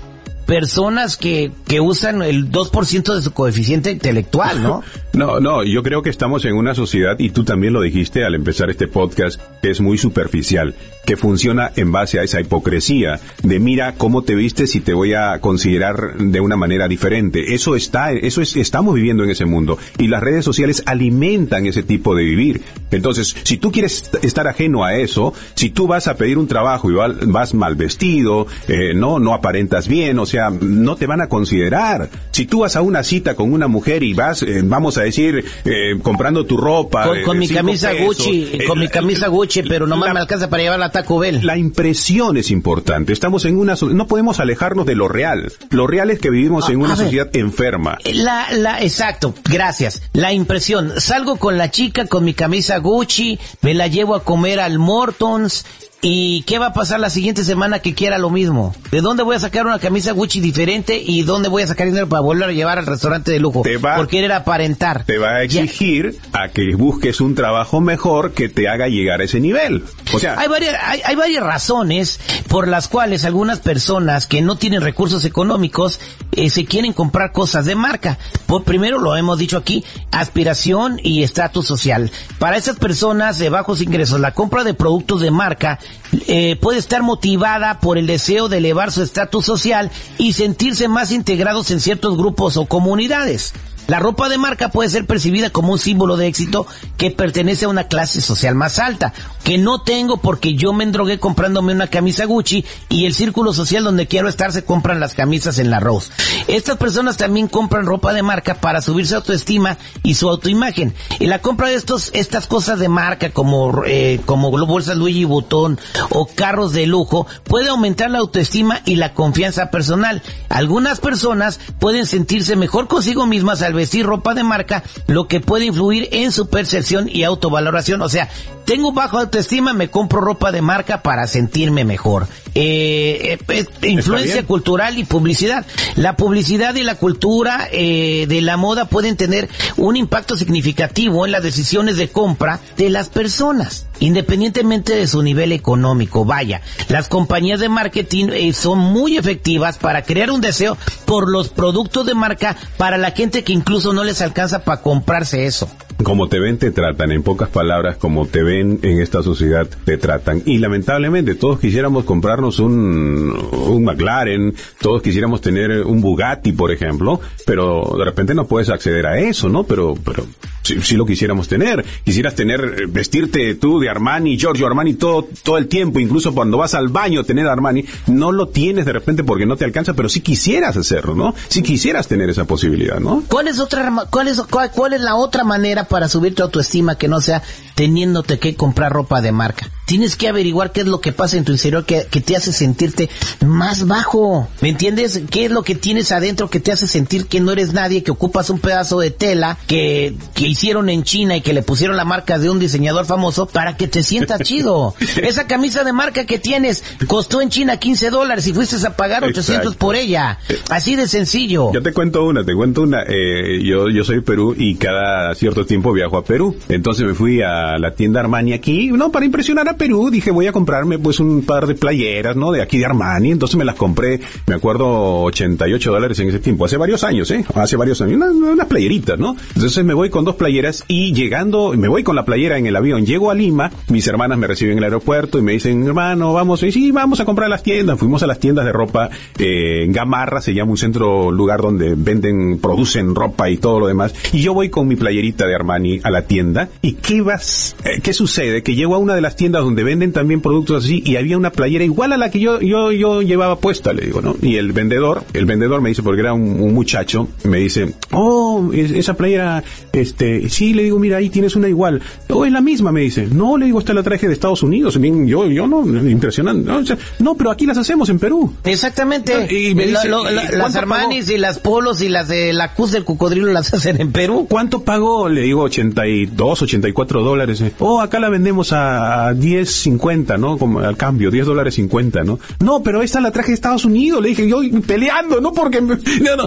personas 0.46 1.16
que, 1.16 1.52
que 1.66 1.80
usan 1.80 2.22
el 2.22 2.50
2% 2.50 3.14
de 3.14 3.22
su 3.22 3.32
coeficiente 3.32 3.90
intelectual, 3.90 4.62
¿no? 4.62 4.82
No, 5.14 5.40
no, 5.40 5.62
yo 5.62 5.82
creo 5.82 6.02
que 6.02 6.08
estamos 6.08 6.46
en 6.46 6.54
una 6.54 6.74
sociedad, 6.74 7.16
y 7.18 7.30
tú 7.30 7.44
también 7.44 7.74
lo 7.74 7.82
dijiste 7.82 8.24
al 8.24 8.34
empezar 8.34 8.70
este 8.70 8.88
podcast, 8.88 9.38
que 9.60 9.70
es 9.70 9.82
muy 9.82 9.98
superficial, 9.98 10.74
que 11.04 11.18
funciona 11.18 11.70
en 11.76 11.92
base 11.92 12.18
a 12.18 12.22
esa 12.22 12.40
hipocresía 12.40 13.20
de 13.42 13.60
mira 13.60 13.94
cómo 13.96 14.22
te 14.22 14.34
vistes 14.34 14.74
y 14.74 14.80
te 14.80 14.94
voy 14.94 15.12
a 15.12 15.38
considerar 15.40 16.16
de 16.16 16.40
una 16.40 16.56
manera 16.56 16.88
diferente. 16.88 17.54
Eso 17.54 17.76
está, 17.76 18.12
eso 18.12 18.40
es, 18.40 18.56
estamos 18.56 18.94
viviendo 18.94 19.22
en 19.22 19.30
ese 19.30 19.44
mundo. 19.44 19.76
Y 19.98 20.08
las 20.08 20.22
redes 20.22 20.46
sociales 20.46 20.82
alimentan 20.86 21.66
ese 21.66 21.82
tipo 21.82 22.14
de 22.14 22.24
vivir. 22.24 22.62
Entonces, 22.90 23.36
si 23.42 23.58
tú 23.58 23.70
quieres 23.70 24.10
estar 24.22 24.48
ajeno 24.48 24.82
a 24.82 24.96
eso, 24.96 25.34
si 25.54 25.68
tú 25.68 25.86
vas 25.86 26.08
a 26.08 26.16
pedir 26.16 26.38
un 26.38 26.46
trabajo 26.46 26.90
y 26.90 26.94
vas 27.26 27.52
mal 27.52 27.74
vestido, 27.74 28.46
eh, 28.66 28.94
no, 28.94 29.18
no 29.18 29.34
aparentas 29.34 29.88
bien, 29.88 30.18
o 30.18 30.24
sea, 30.26 30.50
no 30.50 30.96
te 30.96 31.06
van 31.06 31.20
a 31.20 31.28
considerar. 31.28 32.08
Si 32.30 32.46
tú 32.46 32.60
vas 32.60 32.76
a 32.76 32.82
una 32.82 33.02
cita 33.02 33.34
con 33.34 33.52
una 33.52 33.68
mujer 33.68 34.02
y 34.02 34.14
vas, 34.14 34.42
eh, 34.42 34.62
vamos 34.64 34.96
a 34.98 35.01
decir, 35.02 35.44
eh, 35.64 35.98
comprando 36.02 36.46
tu 36.46 36.56
ropa. 36.56 37.08
Con, 37.24 37.38
mi 37.38 37.48
camisa 37.48 37.92
Gucci, 37.92 38.58
con 38.66 38.78
mi 38.78 38.88
camisa 38.88 39.28
Gucci, 39.28 39.62
pero 39.62 39.86
no 39.86 39.96
me 39.96 40.08
alcanza 40.08 40.48
para 40.48 40.62
llevar 40.62 40.78
la 40.78 40.90
Taco 40.90 41.18
Bell. 41.18 41.40
La 41.42 41.56
impresión 41.56 42.36
es 42.36 42.50
importante. 42.50 43.12
Estamos 43.12 43.44
en 43.44 43.58
una, 43.58 43.74
no 43.80 44.06
podemos 44.06 44.40
alejarnos 44.40 44.86
de 44.86 44.94
lo 44.94 45.08
real. 45.08 45.52
Lo 45.70 45.86
real 45.86 46.10
es 46.10 46.18
que 46.18 46.30
vivimos 46.30 46.68
en 46.68 46.80
una 46.80 46.96
sociedad 46.96 47.28
enferma. 47.34 47.98
La, 48.12 48.52
la, 48.52 48.80
exacto, 48.82 49.34
gracias. 49.44 50.02
La 50.12 50.32
impresión. 50.32 50.92
Salgo 50.98 51.36
con 51.36 51.58
la 51.58 51.70
chica 51.70 52.06
con 52.06 52.24
mi 52.24 52.34
camisa 52.34 52.78
Gucci, 52.78 53.38
me 53.60 53.74
la 53.74 53.86
llevo 53.86 54.14
a 54.14 54.24
comer 54.24 54.60
al 54.60 54.78
Mortons, 54.78 55.64
¿Y 56.04 56.42
qué 56.42 56.58
va 56.58 56.66
a 56.66 56.72
pasar 56.72 56.98
la 56.98 57.10
siguiente 57.10 57.44
semana 57.44 57.78
que 57.78 57.94
quiera 57.94 58.18
lo 58.18 58.28
mismo? 58.28 58.74
¿De 58.90 59.00
dónde 59.00 59.22
voy 59.22 59.36
a 59.36 59.38
sacar 59.38 59.66
una 59.66 59.78
camisa 59.78 60.10
Gucci 60.10 60.40
diferente 60.40 61.00
y 61.00 61.22
dónde 61.22 61.48
voy 61.48 61.62
a 61.62 61.68
sacar 61.68 61.86
dinero 61.86 62.08
para 62.08 62.20
volver 62.20 62.48
a 62.48 62.52
llevar 62.52 62.76
al 62.80 62.86
restaurante 62.86 63.30
de 63.30 63.38
lujo? 63.38 63.62
Te 63.62 63.76
va, 63.76 63.94
por 63.94 64.08
querer 64.08 64.32
aparentar. 64.32 65.04
Te 65.04 65.18
va 65.18 65.36
a 65.36 65.42
exigir 65.44 66.18
a 66.32 66.48
que 66.48 66.74
busques 66.74 67.20
un 67.20 67.36
trabajo 67.36 67.80
mejor 67.80 68.32
que 68.32 68.48
te 68.48 68.68
haga 68.68 68.88
llegar 68.88 69.20
a 69.20 69.24
ese 69.24 69.38
nivel. 69.38 69.84
O 70.12 70.18
sea, 70.18 70.40
hay 70.40 70.48
varias, 70.48 70.74
hay, 71.04 71.14
varias 71.14 71.44
razones 71.44 72.18
por 72.48 72.66
las 72.66 72.88
cuales 72.88 73.24
algunas 73.24 73.60
personas 73.60 74.26
que 74.26 74.42
no 74.42 74.56
tienen 74.56 74.80
recursos 74.80 75.24
económicos 75.24 76.00
eh, 76.32 76.50
se 76.50 76.64
quieren 76.64 76.94
comprar 76.94 77.30
cosas 77.30 77.64
de 77.64 77.76
marca. 77.76 78.18
Por 78.46 78.64
primero 78.64 78.98
lo 78.98 79.16
hemos 79.16 79.38
dicho 79.38 79.56
aquí, 79.56 79.84
aspiración 80.10 80.98
y 81.00 81.22
estatus 81.22 81.64
social. 81.64 82.10
Para 82.40 82.56
esas 82.56 82.76
personas 82.76 83.38
de 83.38 83.50
bajos 83.50 83.80
ingresos, 83.80 84.18
la 84.18 84.34
compra 84.34 84.64
de 84.64 84.74
productos 84.74 85.20
de 85.20 85.30
marca 85.30 85.78
eh, 86.26 86.56
puede 86.56 86.78
estar 86.78 87.02
motivada 87.02 87.80
por 87.80 87.98
el 87.98 88.06
deseo 88.06 88.48
de 88.48 88.58
elevar 88.58 88.92
su 88.92 89.02
estatus 89.02 89.44
social 89.44 89.90
y 90.18 90.34
sentirse 90.34 90.88
más 90.88 91.10
integrados 91.10 91.70
en 91.70 91.80
ciertos 91.80 92.16
grupos 92.16 92.56
o 92.56 92.66
comunidades. 92.66 93.54
La 93.92 93.98
ropa 93.98 94.30
de 94.30 94.38
marca 94.38 94.70
puede 94.70 94.88
ser 94.88 95.06
percibida 95.06 95.50
como 95.50 95.72
un 95.72 95.78
símbolo 95.78 96.16
de 96.16 96.26
éxito 96.26 96.66
que 96.96 97.10
pertenece 97.10 97.66
a 97.66 97.68
una 97.68 97.88
clase 97.88 98.22
social 98.22 98.54
más 98.54 98.78
alta, 98.78 99.12
que 99.44 99.58
no 99.58 99.82
tengo 99.82 100.16
porque 100.16 100.54
yo 100.54 100.72
me 100.72 100.82
endrogué 100.82 101.18
comprándome 101.18 101.74
una 101.74 101.88
camisa 101.88 102.24
Gucci 102.24 102.64
y 102.88 103.04
el 103.04 103.12
círculo 103.12 103.52
social 103.52 103.84
donde 103.84 104.06
quiero 104.06 104.30
estar 104.30 104.50
se 104.50 104.64
compran 104.64 104.98
las 104.98 105.12
camisas 105.12 105.58
en 105.58 105.68
la 105.68 105.78
Rose. 105.78 106.10
Estas 106.48 106.78
personas 106.78 107.18
también 107.18 107.48
compran 107.48 107.84
ropa 107.84 108.14
de 108.14 108.22
marca 108.22 108.54
para 108.54 108.80
subir 108.80 109.06
su 109.06 109.16
autoestima 109.16 109.76
y 110.02 110.14
su 110.14 110.30
autoimagen. 110.30 110.94
Y 111.20 111.26
la 111.26 111.40
compra 111.42 111.68
de 111.68 111.74
estos, 111.74 112.12
estas 112.14 112.46
cosas 112.46 112.78
de 112.78 112.88
marca 112.88 113.28
como, 113.28 113.82
eh, 113.84 114.22
como 114.24 114.50
bolsas 114.66 114.96
Louis 114.96 115.26
Vuitton 115.26 115.78
o 116.08 116.24
carros 116.34 116.72
de 116.72 116.86
lujo 116.86 117.26
puede 117.44 117.68
aumentar 117.68 118.10
la 118.10 118.20
autoestima 118.20 118.80
y 118.86 118.96
la 118.96 119.12
confianza 119.12 119.70
personal. 119.70 120.22
Algunas 120.48 120.98
personas 120.98 121.60
pueden 121.78 122.06
sentirse 122.06 122.56
mejor 122.56 122.88
consigo 122.88 123.26
mismas 123.26 123.60
al 123.60 123.81
vestir 123.82 124.06
ropa 124.06 124.34
de 124.34 124.44
marca, 124.44 124.84
lo 125.08 125.26
que 125.26 125.40
puede 125.40 125.64
influir 125.64 126.08
en 126.12 126.30
su 126.30 126.48
percepción 126.48 127.08
y 127.08 127.24
autovaloración. 127.24 128.00
O 128.02 128.08
sea, 128.08 128.28
tengo 128.64 128.92
bajo 128.92 129.18
autoestima, 129.18 129.72
me 129.72 129.90
compro 129.90 130.20
ropa 130.20 130.52
de 130.52 130.62
marca 130.62 131.02
para 131.02 131.26
sentirme 131.26 131.84
mejor. 131.84 132.26
Eh, 132.54 133.38
eh, 133.48 133.66
eh, 133.82 133.88
influencia 133.88 134.44
cultural 134.44 134.98
y 134.98 135.04
publicidad. 135.04 135.64
La 135.96 136.16
publicidad 136.16 136.74
y 136.74 136.82
la 136.82 136.96
cultura 136.96 137.66
eh, 137.72 138.26
de 138.28 138.40
la 138.42 138.56
moda 138.56 138.86
pueden 138.86 139.16
tener 139.16 139.48
un 139.76 139.96
impacto 139.96 140.36
significativo 140.36 141.24
en 141.24 141.32
las 141.32 141.42
decisiones 141.42 141.96
de 141.96 142.08
compra 142.08 142.60
de 142.76 142.90
las 142.90 143.08
personas, 143.08 143.86
independientemente 144.00 144.94
de 144.94 145.06
su 145.06 145.22
nivel 145.22 145.52
económico. 145.52 146.24
Vaya, 146.24 146.60
las 146.88 147.08
compañías 147.08 147.60
de 147.60 147.70
marketing 147.70 148.52
son 148.52 148.78
muy 148.78 149.16
efectivas 149.16 149.78
para 149.78 150.02
crear 150.02 150.30
un 150.30 150.40
deseo 150.40 150.76
por 151.06 151.30
los 151.30 151.48
productos 151.48 152.06
de 152.06 152.14
marca 152.14 152.56
para 152.76 152.98
la 152.98 153.12
gente 153.12 153.44
que 153.44 153.52
incluso 153.52 153.92
no 153.92 154.04
les 154.04 154.20
alcanza 154.20 154.62
para 154.64 154.82
comprarse 154.82 155.46
eso. 155.46 155.70
Como 156.02 156.28
te 156.28 156.40
ven, 156.40 156.58
te 156.58 156.70
tratan. 156.70 157.12
En 157.12 157.22
pocas 157.22 157.48
palabras, 157.48 157.96
como 157.96 158.26
te 158.26 158.42
ven 158.42 158.80
en 158.82 159.00
esta 159.00 159.22
sociedad, 159.22 159.68
te 159.84 159.96
tratan. 159.98 160.42
Y 160.46 160.58
lamentablemente, 160.58 161.34
todos 161.34 161.58
quisiéramos 161.58 162.04
comprarnos 162.04 162.58
un, 162.58 163.36
un 163.68 163.84
McLaren, 163.84 164.54
todos 164.80 165.02
quisiéramos 165.02 165.40
tener 165.40 165.82
un 165.84 166.00
Bugatti, 166.00 166.52
por 166.52 166.70
ejemplo, 166.70 167.20
pero 167.46 167.94
de 167.98 168.04
repente 168.04 168.34
no 168.34 168.46
puedes 168.46 168.68
acceder 168.68 169.06
a 169.06 169.18
eso, 169.18 169.48
¿no? 169.48 169.64
Pero, 169.64 169.94
pero 170.04 170.24
si, 170.62 170.96
lo 170.96 171.06
quisiéramos 171.06 171.48
tener. 171.48 171.84
Quisieras 172.04 172.34
tener, 172.34 172.60
eh, 172.60 172.86
vestirte 172.88 173.54
tú 173.56 173.80
de 173.80 173.88
Armani, 173.88 174.38
Giorgio 174.38 174.66
Armani 174.66 174.94
todo, 174.94 175.28
todo 175.42 175.58
el 175.58 175.68
tiempo, 175.68 175.98
incluso 175.98 176.34
cuando 176.34 176.58
vas 176.58 176.74
al 176.74 176.88
baño 176.88 177.24
tener 177.24 177.46
Armani, 177.46 177.84
no 178.06 178.32
lo 178.32 178.48
tienes 178.48 178.86
de 178.86 178.92
repente 178.92 179.24
porque 179.24 179.46
no 179.46 179.56
te 179.56 179.64
alcanza, 179.64 179.94
pero 179.94 180.08
si 180.08 180.20
quisieras 180.20 180.76
hacerlo, 180.76 181.14
¿no? 181.14 181.34
Si 181.48 181.62
quisieras 181.62 182.08
tener 182.08 182.30
esa 182.30 182.44
posibilidad, 182.44 183.00
¿no? 183.00 183.24
¿Cuál 183.28 183.48
es 183.48 183.58
otra, 183.58 183.92
cuál 184.10 184.28
es, 184.28 184.40
cuál, 184.42 184.70
cuál 184.70 184.92
es 184.92 185.00
la 185.00 185.16
otra 185.16 185.44
manera 185.44 185.81
para 185.88 186.08
subir 186.08 186.34
tu 186.34 186.42
autoestima 186.42 186.96
que 186.96 187.08
no 187.08 187.20
sea 187.20 187.42
teniéndote 187.74 188.38
que 188.38 188.56
comprar 188.56 188.92
ropa 188.92 189.20
de 189.20 189.32
marca? 189.32 189.70
Tienes 189.92 190.16
que 190.16 190.26
averiguar 190.26 190.72
qué 190.72 190.80
es 190.80 190.86
lo 190.86 191.02
que 191.02 191.12
pasa 191.12 191.36
en 191.36 191.44
tu 191.44 191.52
interior 191.52 191.84
que, 191.84 192.06
que 192.10 192.22
te 192.22 192.34
hace 192.34 192.50
sentirte 192.50 193.10
más 193.44 193.86
bajo. 193.86 194.48
¿Me 194.62 194.70
entiendes? 194.70 195.20
¿Qué 195.30 195.44
es 195.44 195.50
lo 195.50 195.64
que 195.64 195.74
tienes 195.74 196.12
adentro 196.12 196.48
que 196.48 196.60
te 196.60 196.72
hace 196.72 196.86
sentir 196.86 197.26
que 197.26 197.40
no 197.40 197.52
eres 197.52 197.74
nadie, 197.74 198.02
que 198.02 198.10
ocupas 198.10 198.48
un 198.48 198.58
pedazo 198.58 199.00
de 199.00 199.10
tela 199.10 199.58
que, 199.66 200.14
que 200.32 200.48
hicieron 200.48 200.88
en 200.88 201.02
China 201.02 201.36
y 201.36 201.42
que 201.42 201.52
le 201.52 201.62
pusieron 201.62 201.98
la 201.98 202.06
marca 202.06 202.38
de 202.38 202.48
un 202.48 202.58
diseñador 202.58 203.04
famoso 203.04 203.44
para 203.44 203.76
que 203.76 203.86
te 203.86 204.02
sientas 204.02 204.40
chido? 204.40 204.94
Esa 205.16 205.46
camisa 205.46 205.84
de 205.84 205.92
marca 205.92 206.24
que 206.24 206.38
tienes 206.38 206.82
costó 207.06 207.42
en 207.42 207.50
China 207.50 207.76
15 207.76 208.08
dólares 208.08 208.46
y 208.46 208.54
fuiste 208.54 208.76
a 208.86 208.96
pagar 208.96 209.24
800 209.24 209.56
Exacto. 209.56 209.78
por 209.78 209.94
ella. 209.94 210.38
Así 210.70 210.96
de 210.96 211.06
sencillo. 211.06 211.70
Yo 211.70 211.82
te 211.82 211.92
cuento 211.92 212.24
una, 212.24 212.42
te 212.42 212.54
cuento 212.54 212.80
una. 212.80 213.02
Eh, 213.06 213.62
yo, 213.62 213.90
yo 213.90 214.04
soy 214.04 214.16
de 214.16 214.22
Perú 214.22 214.54
y 214.56 214.76
cada 214.76 215.34
cierto 215.34 215.66
tiempo 215.66 215.92
viajo 215.92 216.16
a 216.16 216.24
Perú. 216.24 216.56
Entonces 216.70 217.04
me 217.04 217.12
fui 217.12 217.42
a 217.42 217.76
la 217.76 217.94
tienda 217.94 218.20
Armani 218.20 218.54
aquí, 218.54 218.88
no, 218.88 219.12
para 219.12 219.26
impresionar 219.26 219.68
a 219.68 219.81
Perú. 219.82 220.10
Dije, 220.10 220.30
voy 220.30 220.46
a 220.46 220.52
comprarme 220.52 220.96
pues 221.00 221.18
un 221.18 221.42
par 221.42 221.66
de 221.66 221.74
playeras, 221.74 222.36
¿no? 222.36 222.52
De 222.52 222.62
aquí 222.62 222.78
de 222.78 222.86
Armani. 222.86 223.32
Entonces 223.32 223.56
me 223.56 223.64
las 223.64 223.74
compré, 223.74 224.20
me 224.46 224.54
acuerdo, 224.54 225.22
88 225.22 225.90
dólares 225.90 226.20
en 226.20 226.28
ese 226.28 226.38
tiempo. 226.38 226.64
Hace 226.64 226.76
varios 226.76 227.02
años, 227.02 227.28
¿eh? 227.32 227.44
Hace 227.56 227.74
varios 227.74 228.00
años. 228.00 228.14
Unas, 228.14 228.30
unas 228.30 228.66
playeritas, 228.68 229.18
¿no? 229.18 229.34
Entonces 229.56 229.84
me 229.84 229.92
voy 229.92 230.08
con 230.08 230.24
dos 230.24 230.36
playeras 230.36 230.84
y 230.86 231.12
llegando, 231.12 231.72
me 231.76 231.88
voy 231.88 232.04
con 232.04 232.14
la 232.14 232.24
playera 232.24 232.58
en 232.58 232.66
el 232.66 232.76
avión. 232.76 233.04
Llego 233.04 233.32
a 233.32 233.34
Lima, 233.34 233.72
mis 233.88 234.06
hermanas 234.06 234.38
me 234.38 234.46
reciben 234.46 234.74
en 234.74 234.78
el 234.78 234.84
aeropuerto 234.84 235.40
y 235.40 235.42
me 235.42 235.50
dicen, 235.50 235.82
hermano, 235.82 236.32
vamos, 236.32 236.62
y 236.62 236.70
sí, 236.70 236.92
vamos 236.92 237.18
a 237.18 237.24
comprar 237.24 237.50
las 237.50 237.64
tiendas. 237.64 237.98
Fuimos 237.98 238.22
a 238.22 238.28
las 238.28 238.38
tiendas 238.38 238.64
de 238.64 238.70
ropa, 238.70 239.10
eh, 239.36 239.82
en 239.82 239.90
Gamarra 239.90 240.40
se 240.40 240.54
llama 240.54 240.70
un 240.70 240.78
centro, 240.78 241.32
lugar 241.32 241.60
donde 241.60 241.96
venden, 241.96 242.60
producen 242.60 243.16
ropa 243.16 243.50
y 243.50 243.56
todo 243.56 243.80
lo 243.80 243.88
demás. 243.88 244.14
Y 244.32 244.42
yo 244.42 244.54
voy 244.54 244.70
con 244.70 244.86
mi 244.86 244.94
playerita 244.94 245.44
de 245.44 245.56
Armani 245.56 245.98
a 246.04 246.10
la 246.12 246.22
tienda. 246.22 246.68
¿Y 246.82 246.92
qué 246.92 247.20
vas, 247.20 247.74
eh, 247.84 248.00
qué 248.00 248.12
sucede? 248.12 248.62
Que 248.62 248.76
llego 248.76 248.94
a 248.94 248.98
una 248.98 249.16
de 249.16 249.20
las 249.20 249.34
tiendas 249.34 249.64
donde 249.64 249.71
venden 249.82 250.12
también 250.12 250.40
productos 250.40 250.84
así 250.84 251.02
y 251.04 251.16
había 251.16 251.36
una 251.36 251.50
playera 251.50 251.84
igual 251.84 252.12
a 252.12 252.16
la 252.16 252.30
que 252.30 252.38
yo, 252.40 252.60
yo, 252.60 252.92
yo 252.92 253.22
llevaba 253.22 253.56
puesta, 253.58 253.92
le 253.92 254.04
digo, 254.06 254.20
¿no? 254.20 254.36
Y 254.42 254.56
el 254.56 254.72
vendedor, 254.72 255.24
el 255.32 255.46
vendedor 255.46 255.80
me 255.80 255.88
dice, 255.88 256.02
porque 256.02 256.20
era 256.20 256.32
un, 256.34 256.60
un 256.60 256.74
muchacho, 256.74 257.28
me 257.44 257.58
dice, 257.58 257.94
oh, 258.12 258.70
es- 258.72 258.90
esa 258.92 259.14
playera, 259.14 259.64
este, 259.92 260.48
sí, 260.48 260.74
le 260.74 260.84
digo, 260.84 260.98
mira, 260.98 261.16
ahí 261.16 261.30
tienes 261.30 261.56
una 261.56 261.68
igual. 261.68 262.00
Oh, 262.28 262.44
es 262.44 262.52
la 262.52 262.60
misma, 262.60 262.92
me 262.92 263.00
dice. 263.00 263.26
No, 263.30 263.56
le 263.56 263.66
digo, 263.66 263.78
esta 263.78 263.94
la 263.94 264.02
traje 264.02 264.26
de 264.26 264.32
Estados 264.34 264.62
Unidos. 264.62 265.00
Bien, 265.00 265.26
yo, 265.26 265.46
yo 265.46 265.66
no, 265.66 265.84
impresionante. 266.08 266.68
No, 266.70 266.78
O 266.78 266.84
sea, 266.84 266.98
no, 267.18 267.34
pero 267.36 267.50
aquí 267.50 267.66
las 267.66 267.78
hacemos 267.78 268.08
en 268.08 268.18
Perú. 268.18 268.52
Exactamente. 268.64 269.46
Y 269.54 269.74
me 269.74 269.86
dice, 269.86 270.08
Lo- 270.08 270.24
lo- 270.24 270.30
¿y 270.30 270.34
la- 270.34 270.42
cuánto 270.42 270.58
las 270.58 270.72
pagó? 270.72 270.94
Armanis 270.94 271.30
y 271.30 271.38
las 271.38 271.58
Polos 271.58 272.02
y 272.02 272.08
las 272.08 272.28
de 272.28 272.52
la 272.52 272.74
Cus 272.74 272.90
del 272.92 273.04
Cocodrilo 273.04 273.52
las 273.52 273.72
hacen 273.74 274.00
en 274.00 274.12
Perú. 274.12 274.46
¿Cuánto 274.48 274.82
pagó? 274.82 275.28
Le 275.28 275.42
digo 275.42 275.62
82, 275.62 276.62
84 276.62 277.22
dólares. 277.22 277.60
eh. 277.60 277.72
Oh, 277.78 278.00
acá 278.00 278.18
la 278.20 278.28
vendemos 278.28 278.72
a, 278.72 279.28
a 279.28 279.34
10.50, 279.60 280.38
¿no? 280.38 280.58
Como 280.58 280.80
al 280.80 280.96
cambio, 280.96 281.30
10 281.30 281.46
dólares 281.46 281.74
50, 281.74 282.24
¿no? 282.24 282.38
No, 282.60 282.82
pero 282.82 283.02
esta 283.02 283.20
la 283.20 283.30
traje 283.30 283.48
de 283.48 283.54
Estados 283.54 283.84
Unidos. 283.84 284.22
Le 284.22 284.30
dije 284.30 284.48
yo 284.48 284.60
peleando, 284.86 285.40
¿no? 285.40 285.52
Porque 285.52 285.80
me, 285.80 285.96
no, 286.22 286.36
no, 286.36 286.46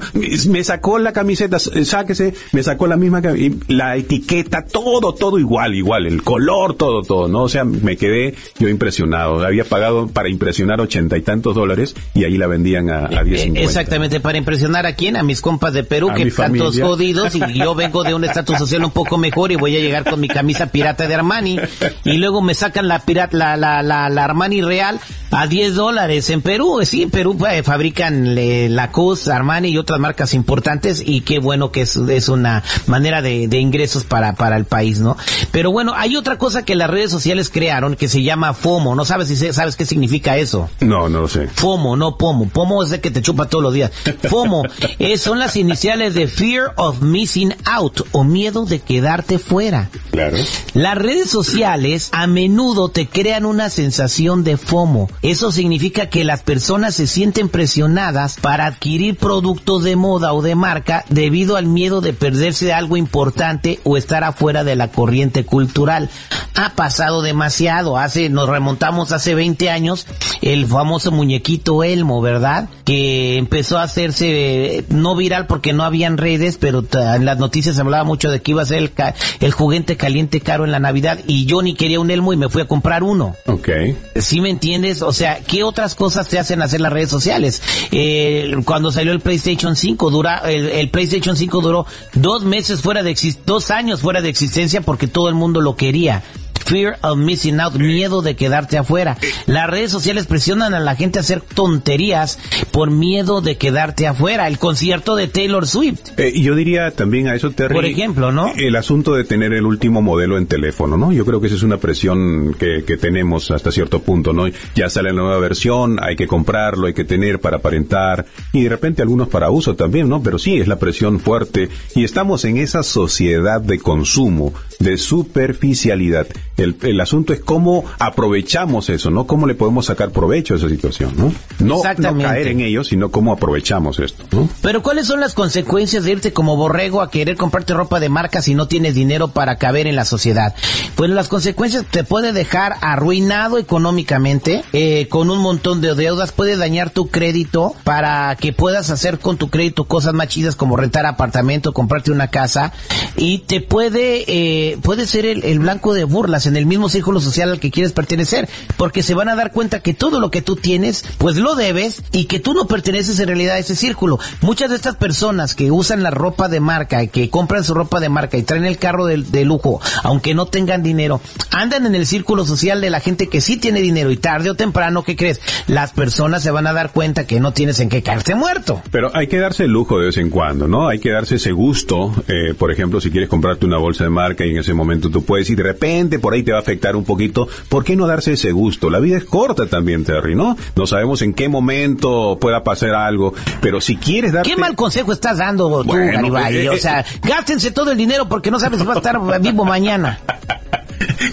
me 0.49 0.63
sacó 0.63 0.99
la 0.99 1.13
camiseta, 1.13 1.57
s- 1.57 1.85
sáquese, 1.85 2.33
me 2.51 2.63
sacó 2.63 2.87
la 2.87 2.97
misma 2.97 3.21
la 3.67 3.95
etiqueta, 3.95 4.65
todo, 4.65 5.13
todo 5.13 5.39
igual, 5.39 5.75
igual, 5.75 6.05
el 6.05 6.23
color, 6.23 6.75
todo, 6.75 7.01
todo, 7.01 7.27
¿no? 7.27 7.43
O 7.43 7.49
sea, 7.49 7.63
me 7.63 7.97
quedé 7.97 8.35
yo 8.59 8.67
impresionado. 8.69 9.43
Había 9.45 9.63
pagado 9.65 10.07
para 10.07 10.29
impresionar 10.29 10.79
ochenta 10.81 11.17
y 11.17 11.21
tantos 11.21 11.55
dólares 11.55 11.95
y 12.13 12.23
ahí 12.23 12.37
la 12.37 12.47
vendían 12.47 12.89
a, 12.89 13.05
a 13.05 13.23
10.50. 13.23 13.57
Eh, 13.57 13.63
Exactamente, 13.63 14.19
para 14.19 14.37
impresionar 14.37 14.85
a 14.85 14.95
quién, 14.95 15.15
a 15.17 15.23
mis 15.23 15.41
compas 15.41 15.73
de 15.73 15.83
Perú, 15.83 16.09
A 16.09 16.15
que 16.15 16.23
están 16.23 16.53
todos 16.53 16.79
jodidos, 16.79 17.35
y 17.35 17.59
yo 17.59 17.75
vengo 17.75 18.03
de 18.03 18.13
un 18.13 18.23
estatus 18.23 18.57
social 18.57 18.83
un 18.83 18.91
poco 18.91 19.17
mejor 19.17 19.51
y 19.51 19.55
voy 19.55 19.75
a 19.75 19.79
llegar 19.79 20.03
con 20.09 20.19
mi 20.19 20.27
camisa 20.27 20.67
pirata 20.67 21.07
de 21.07 21.15
Armani, 21.15 21.57
y 22.03 22.17
luego 22.17 22.41
me 22.41 22.53
sacan 22.53 22.87
la 22.87 22.94
pirata, 22.99 23.35
la, 23.35 23.57
la, 23.57 23.81
la, 23.81 24.09
la 24.09 24.23
Armani 24.23 24.61
real 24.61 24.99
a 25.31 25.47
10 25.47 25.75
dólares 25.75 26.29
en 26.29 26.41
Perú. 26.41 26.79
Sí, 26.83 27.03
en 27.03 27.11
Perú 27.11 27.37
eh, 27.49 27.63
fabrican 27.63 28.37
eh, 28.37 28.67
la 28.69 28.91
CUS, 28.91 29.27
Armani 29.27 29.69
y 29.69 29.77
otras 29.77 29.99
marcas 29.99 30.33
importantes, 30.33 31.03
y 31.05 31.21
qué 31.21 31.39
bueno 31.39 31.71
que 31.71 31.81
es, 31.81 31.95
es 31.97 32.29
una 32.29 32.63
manera 32.87 33.21
de, 33.21 33.47
de 33.47 33.59
ingresos 33.59 34.03
para, 34.05 34.33
para 34.35 34.55
el 34.57 34.65
país, 34.65 34.99
¿no? 34.99 35.17
Pero 35.51 35.71
bueno, 35.71 35.93
hay 35.95 36.15
otra 36.15 36.37
cosa 36.37 36.63
que 36.63 36.75
las 36.75 36.89
redes 36.89 37.11
sociales 37.11 37.49
crearon 37.49 37.95
que 37.95 38.07
se 38.07 38.23
llama 38.23 38.53
FOMO. 38.53 38.95
¿No 38.95 39.05
sabes 39.05 39.27
si 39.27 39.35
sabes 39.35 39.75
qué 39.75 39.85
significa 39.85 40.37
eso? 40.37 40.69
No, 40.79 41.09
no 41.09 41.21
lo 41.21 41.27
sé. 41.27 41.47
FOMO, 41.47 41.95
no 41.95 42.17
POMO. 42.17 42.49
POMO 42.49 42.83
es 42.83 42.91
el 42.91 43.01
que 43.01 43.11
te 43.11 43.21
chupa 43.21 43.47
todos 43.47 43.63
los 43.63 43.73
días. 43.73 43.91
FOMO 44.29 44.63
eh, 44.99 45.17
son 45.17 45.39
las 45.39 45.55
iniciales 45.55 46.13
de 46.13 46.27
Fear 46.27 46.73
of 46.77 47.01
Missing 47.01 47.55
Out 47.65 48.07
o 48.11 48.23
miedo 48.23 48.65
de 48.65 48.79
quedarte 48.79 49.39
fuera. 49.39 49.89
Claro. 50.11 50.37
Las 50.73 50.97
redes 50.97 51.29
sociales 51.29 52.09
a 52.11 52.27
menudo 52.27 52.84
te 52.89 53.07
crean 53.07 53.45
una 53.45 53.69
sensación 53.69 54.43
de 54.43 54.57
FOMO. 54.57 55.09
Eso 55.21 55.51
significa 55.51 56.09
que 56.09 56.23
las 56.23 56.41
personas 56.41 56.95
se 56.95 57.07
sienten 57.07 57.49
presionadas 57.49 58.37
para 58.41 58.65
adquirir 58.65 59.17
productos 59.17 59.83
de 59.83 59.95
moda 59.95 60.33
o 60.33 60.41
de 60.41 60.55
marca 60.55 61.05
debido 61.09 61.55
al 61.57 61.65
miedo 61.67 62.01
de 62.01 62.13
perderse 62.13 62.65
de 62.65 62.73
algo 62.73 62.97
importante 62.97 63.79
o 63.83 63.97
estar 63.97 64.23
afuera 64.23 64.63
de 64.63 64.75
la 64.75 64.89
corriente 64.89 65.45
cultural. 65.45 66.09
Ha 66.55 66.69
pasado 66.75 67.21
demasiado. 67.21 67.97
Hace, 67.97 68.29
nos 68.29 68.47
remontamos 68.47 69.11
hace 69.11 69.35
20 69.35 69.69
años, 69.69 70.07
el 70.41 70.65
famoso 70.67 71.11
muñequito 71.11 71.83
Elmo, 71.83 72.21
¿verdad? 72.21 72.69
Que 72.85 73.37
empezó 73.37 73.77
a 73.77 73.83
hacerse 73.83 74.77
eh, 74.77 74.85
no 74.89 75.15
viral 75.15 75.47
porque 75.47 75.73
no 75.73 75.83
habían 75.83 76.17
redes, 76.17 76.57
pero 76.57 76.85
en 76.93 77.25
las 77.25 77.37
noticias 77.39 77.75
se 77.75 77.81
hablaba 77.81 78.03
mucho 78.05 78.31
de 78.31 78.41
que 78.41 78.51
iba 78.51 78.61
a 78.61 78.65
ser 78.65 78.77
el, 78.77 78.93
ca- 78.93 79.15
el 79.41 79.51
juguete 79.51 79.97
caliente 79.97 80.39
caro 80.39 80.63
en 80.63 80.71
la 80.71 80.79
Navidad 80.79 81.19
y 81.27 81.45
yo 81.45 81.61
ni 81.61 81.73
quería 81.73 81.99
un 81.99 82.09
Elmo 82.09 82.31
y 82.31 82.37
me 82.37 82.47
fui 82.49 82.61
a 82.61 82.67
comprar 82.75 83.03
uno. 83.03 83.37
Ok. 83.45 83.69
¿Sí 84.17 84.41
me 84.41 84.49
entiendes? 84.49 85.01
O 85.01 85.13
sea, 85.13 85.39
¿qué 85.39 85.63
otras 85.63 85.95
cosas 85.95 86.27
te 86.27 86.37
hacen 86.37 86.61
hacer 86.61 86.81
las 86.81 86.91
redes 86.91 87.09
sociales? 87.09 87.61
Eh, 87.91 88.53
cuando 88.65 88.91
salió 88.91 89.13
el 89.13 89.21
PlayStation 89.21 89.77
5, 89.77 90.09
dura, 90.09 90.39
el, 90.39 90.67
el 90.67 90.89
PlayStation 90.89 91.37
5 91.37 91.61
duró 91.61 91.85
dos 92.15 92.43
meses 92.43 92.81
fuera 92.81 93.01
de 93.01 93.15
dos 93.45 93.71
años 93.71 94.01
fuera 94.01 94.21
de 94.21 94.27
existencia 94.27 94.81
porque 94.81 95.07
todo 95.07 95.29
el 95.29 95.35
mundo 95.35 95.61
lo 95.61 95.77
quería. 95.77 96.21
Fear 96.65 96.97
of 97.01 97.17
missing 97.17 97.59
out, 97.59 97.75
miedo 97.75 98.21
de 98.21 98.35
quedarte 98.35 98.77
afuera. 98.77 99.17
Las 99.45 99.69
redes 99.69 99.91
sociales 99.91 100.25
presionan 100.25 100.73
a 100.73 100.79
la 100.79 100.95
gente 100.95 101.19
a 101.19 101.21
hacer 101.21 101.41
tonterías 101.41 102.39
por 102.71 102.91
miedo 102.91 103.41
de 103.41 103.57
quedarte 103.57 104.07
afuera. 104.07 104.47
El 104.47 104.57
concierto 104.57 105.15
de 105.15 105.27
Taylor 105.27 105.67
Swift. 105.67 106.17
Eh, 106.17 106.33
yo 106.41 106.55
diría 106.55 106.91
también 106.91 107.27
a 107.27 107.35
eso, 107.35 107.51
Terry. 107.51 107.73
Por 107.73 107.85
ejemplo, 107.85 108.31
¿no? 108.31 108.51
El 108.55 108.75
asunto 108.75 109.13
de 109.13 109.23
tener 109.23 109.53
el 109.53 109.65
último 109.65 110.01
modelo 110.01 110.37
en 110.37 110.47
teléfono, 110.47 110.97
¿no? 110.97 111.11
Yo 111.11 111.25
creo 111.25 111.39
que 111.39 111.47
esa 111.47 111.55
es 111.55 111.63
una 111.63 111.77
presión 111.77 112.55
que, 112.59 112.83
que 112.83 112.97
tenemos 112.97 113.51
hasta 113.51 113.71
cierto 113.71 114.01
punto, 114.01 114.33
¿no? 114.33 114.47
Ya 114.75 114.89
sale 114.89 115.13
la 115.13 115.21
nueva 115.21 115.39
versión, 115.39 115.97
hay 116.01 116.15
que 116.15 116.27
comprarlo, 116.27 116.87
hay 116.87 116.93
que 116.93 117.03
tener 117.03 117.39
para 117.39 117.57
aparentar, 117.57 118.25
y 118.53 118.63
de 118.63 118.69
repente 118.69 119.01
algunos 119.01 119.27
para 119.27 119.49
uso 119.49 119.75
también, 119.75 120.09
¿no? 120.09 120.21
Pero 120.23 120.39
sí, 120.39 120.57
es 120.57 120.67
la 120.67 120.79
presión 120.79 121.19
fuerte, 121.19 121.69
y 121.93 122.03
estamos 122.03 122.45
en 122.45 122.57
esa 122.57 122.83
sociedad 122.83 123.61
de 123.61 123.79
consumo, 123.79 124.53
de 124.79 124.97
superficialidad. 124.97 126.27
El, 126.57 126.77
el 126.83 127.01
asunto 127.01 127.33
es 127.33 127.41
cómo 127.41 127.83
aprovechamos 127.99 128.89
eso, 128.89 129.09
¿no? 129.09 129.27
Cómo 129.27 129.45
le 129.45 129.55
podemos 129.55 129.87
sacar 129.87 130.11
provecho 130.11 130.53
a 130.53 130.57
esa 130.57 130.69
situación, 130.69 131.13
¿no? 131.17 131.33
No, 131.59 131.81
no 131.97 132.17
caer 132.17 132.47
en 132.47 132.61
ello, 132.61 132.83
sino 132.83 133.09
cómo 133.11 133.33
aprovechamos 133.33 133.99
esto, 133.99 134.23
¿no? 134.31 134.49
Pero 134.61 134.81
¿cuáles 134.81 135.07
son 135.07 135.19
las 135.19 135.33
consecuencias 135.33 136.03
de 136.03 136.11
irte 136.11 136.33
como 136.33 136.55
borrego 136.55 137.01
a 137.01 137.11
querer 137.11 137.35
comprarte 137.35 137.73
ropa 137.73 137.99
de 137.99 138.09
marca 138.09 138.41
si 138.41 138.55
no 138.55 138.67
tienes 138.67 138.95
dinero 138.95 139.29
para 139.29 139.57
caber 139.57 139.87
en 139.87 139.95
la 139.95 140.05
sociedad? 140.05 140.55
Pues 140.95 141.09
las 141.09 141.27
consecuencias 141.27 141.85
te 141.89 142.03
puede 142.03 142.31
dejar 142.31 142.75
arruinado 142.81 143.57
económicamente, 143.57 144.63
eh, 144.73 145.07
con 145.09 145.29
un 145.29 145.39
montón 145.39 145.81
de 145.81 145.93
deudas, 145.95 146.31
puede 146.31 146.57
dañar 146.57 146.89
tu 146.89 147.07
crédito 147.07 147.73
para 147.83 148.35
que 148.35 148.53
puedas 148.53 148.89
hacer 148.89 149.19
con 149.19 149.37
tu 149.37 149.49
crédito 149.49 149.85
cosas 149.85 150.13
más 150.13 150.29
chidas 150.29 150.55
como 150.55 150.77
rentar 150.77 151.05
apartamento, 151.05 151.73
comprarte 151.73 152.11
una 152.11 152.27
casa 152.27 152.73
y 153.17 153.39
te 153.39 153.61
puede, 153.61 154.23
eh, 154.27 154.64
puede 154.81 155.05
ser 155.07 155.25
el, 155.25 155.59
blanco 155.59 155.93
de 155.93 156.03
burlas 156.03 156.45
en 156.45 156.57
el 156.57 156.65
mismo 156.65 156.89
círculo 156.89 157.19
social 157.19 157.51
al 157.51 157.59
que 157.59 157.71
quieres 157.71 157.91
pertenecer, 157.91 158.47
porque 158.77 159.03
se 159.03 159.13
van 159.13 159.29
a 159.29 159.35
dar 159.35 159.51
cuenta 159.51 159.79
que 159.79 159.93
todo 159.93 160.19
lo 160.19 160.31
que 160.31 160.41
tú 160.41 160.55
tienes, 160.55 161.05
pues 161.17 161.37
lo 161.37 161.55
debes 161.55 162.03
y 162.11 162.25
que 162.25 162.39
tú 162.39 162.53
no 162.53 162.67
perteneces 162.67 163.19
en 163.19 163.27
realidad 163.27 163.55
a 163.55 163.59
ese 163.59 163.75
círculo. 163.75 164.19
Muchas 164.41 164.69
de 164.69 164.75
estas 164.75 164.95
personas 164.95 165.55
que 165.55 165.71
usan 165.71 166.03
la 166.03 166.11
ropa 166.11 166.49
de 166.49 166.59
marca, 166.59 167.03
y 167.03 167.07
que 167.07 167.29
compran 167.29 167.63
su 167.63 167.73
ropa 167.73 167.99
de 167.99 168.09
marca 168.09 168.37
y 168.37 168.43
traen 168.43 168.65
el 168.65 168.77
carro 168.77 169.05
de, 169.05 169.17
de 169.17 169.45
lujo, 169.45 169.81
aunque 170.03 170.33
no 170.33 170.45
tengan 170.45 170.83
dinero, 170.83 171.21
andan 171.51 171.85
en 171.85 171.95
el 171.95 172.05
círculo 172.05 172.45
social 172.45 172.81
de 172.81 172.89
la 172.89 172.99
gente 172.99 173.27
que 173.27 173.41
sí 173.41 173.57
tiene 173.57 173.81
dinero 173.81 174.11
y 174.11 174.17
tarde 174.17 174.49
o 174.49 174.55
temprano, 174.55 175.03
¿qué 175.03 175.15
crees? 175.15 175.41
Las 175.67 175.91
personas 175.91 176.43
se 176.43 176.51
van 176.51 176.67
a 176.67 176.73
dar 176.73 176.91
cuenta 176.91 177.25
que 177.25 177.39
no 177.39 177.53
tienes 177.53 177.79
en 177.79 177.89
qué 177.89 178.03
caerte 178.03 178.35
muerto. 178.35 178.81
Pero 178.91 179.11
hay 179.15 179.27
que 179.27 179.37
darse 179.37 179.63
el 179.63 179.71
lujo 179.71 179.99
de 179.99 180.07
vez 180.07 180.17
en 180.17 180.29
cuando, 180.29 180.67
¿no? 180.67 180.87
Hay 180.87 180.99
que 180.99 181.11
darse 181.11 181.35
ese 181.35 181.51
gusto, 181.51 182.13
eh, 182.27 182.53
por 182.57 182.71
ejemplo, 182.71 183.01
si 183.01 183.11
quieres 183.11 183.29
comprarte 183.29 183.65
una 183.65 183.77
bolsa 183.77 184.03
de 184.03 184.09
marca 184.09 184.45
y 184.45 184.51
en 184.55 184.61
ese 184.61 184.73
momento 184.73 185.09
tú 185.09 185.23
puedes 185.23 185.49
y 185.49 185.55
de 185.55 185.63
repente 185.63 186.19
por 186.19 186.33
ahí 186.33 186.43
te 186.43 186.51
va 186.51 186.57
a 186.57 186.61
afectar 186.61 186.95
un 186.95 187.03
poquito, 187.03 187.47
¿por 187.69 187.83
qué 187.83 187.95
no 187.95 188.07
darse 188.07 188.33
ese 188.33 188.51
gusto? 188.51 188.89
La 188.89 188.99
vida 188.99 189.17
es 189.17 189.25
corta 189.25 189.67
también, 189.67 190.03
Terry, 190.03 190.35
¿no? 190.35 190.57
No 190.75 190.87
sabemos 190.87 191.21
en 191.21 191.33
qué 191.33 191.49
momento 191.49 192.37
pueda 192.39 192.63
pasar 192.63 192.93
algo, 192.93 193.33
pero 193.61 193.81
si 193.81 193.97
quieres 193.97 194.33
darte... 194.33 194.49
¿Qué 194.49 194.57
mal 194.57 194.75
consejo 194.75 195.11
estás 195.11 195.37
dando 195.37 195.83
tú, 195.83 195.87
Bueno, 195.89 196.13
Garibay? 196.13 196.57
eh, 196.57 196.69
o 196.69 196.73
eh, 196.73 196.79
sea, 196.79 197.05
gástense 197.21 197.71
todo 197.71 197.91
el 197.91 197.97
dinero 197.97 198.27
porque 198.27 198.51
no 198.51 198.59
sabes 198.59 198.79
si 198.79 198.85
va 198.85 198.93
a 198.93 198.97
estar 198.97 199.41
vivo 199.41 199.65
mañana. 199.65 200.19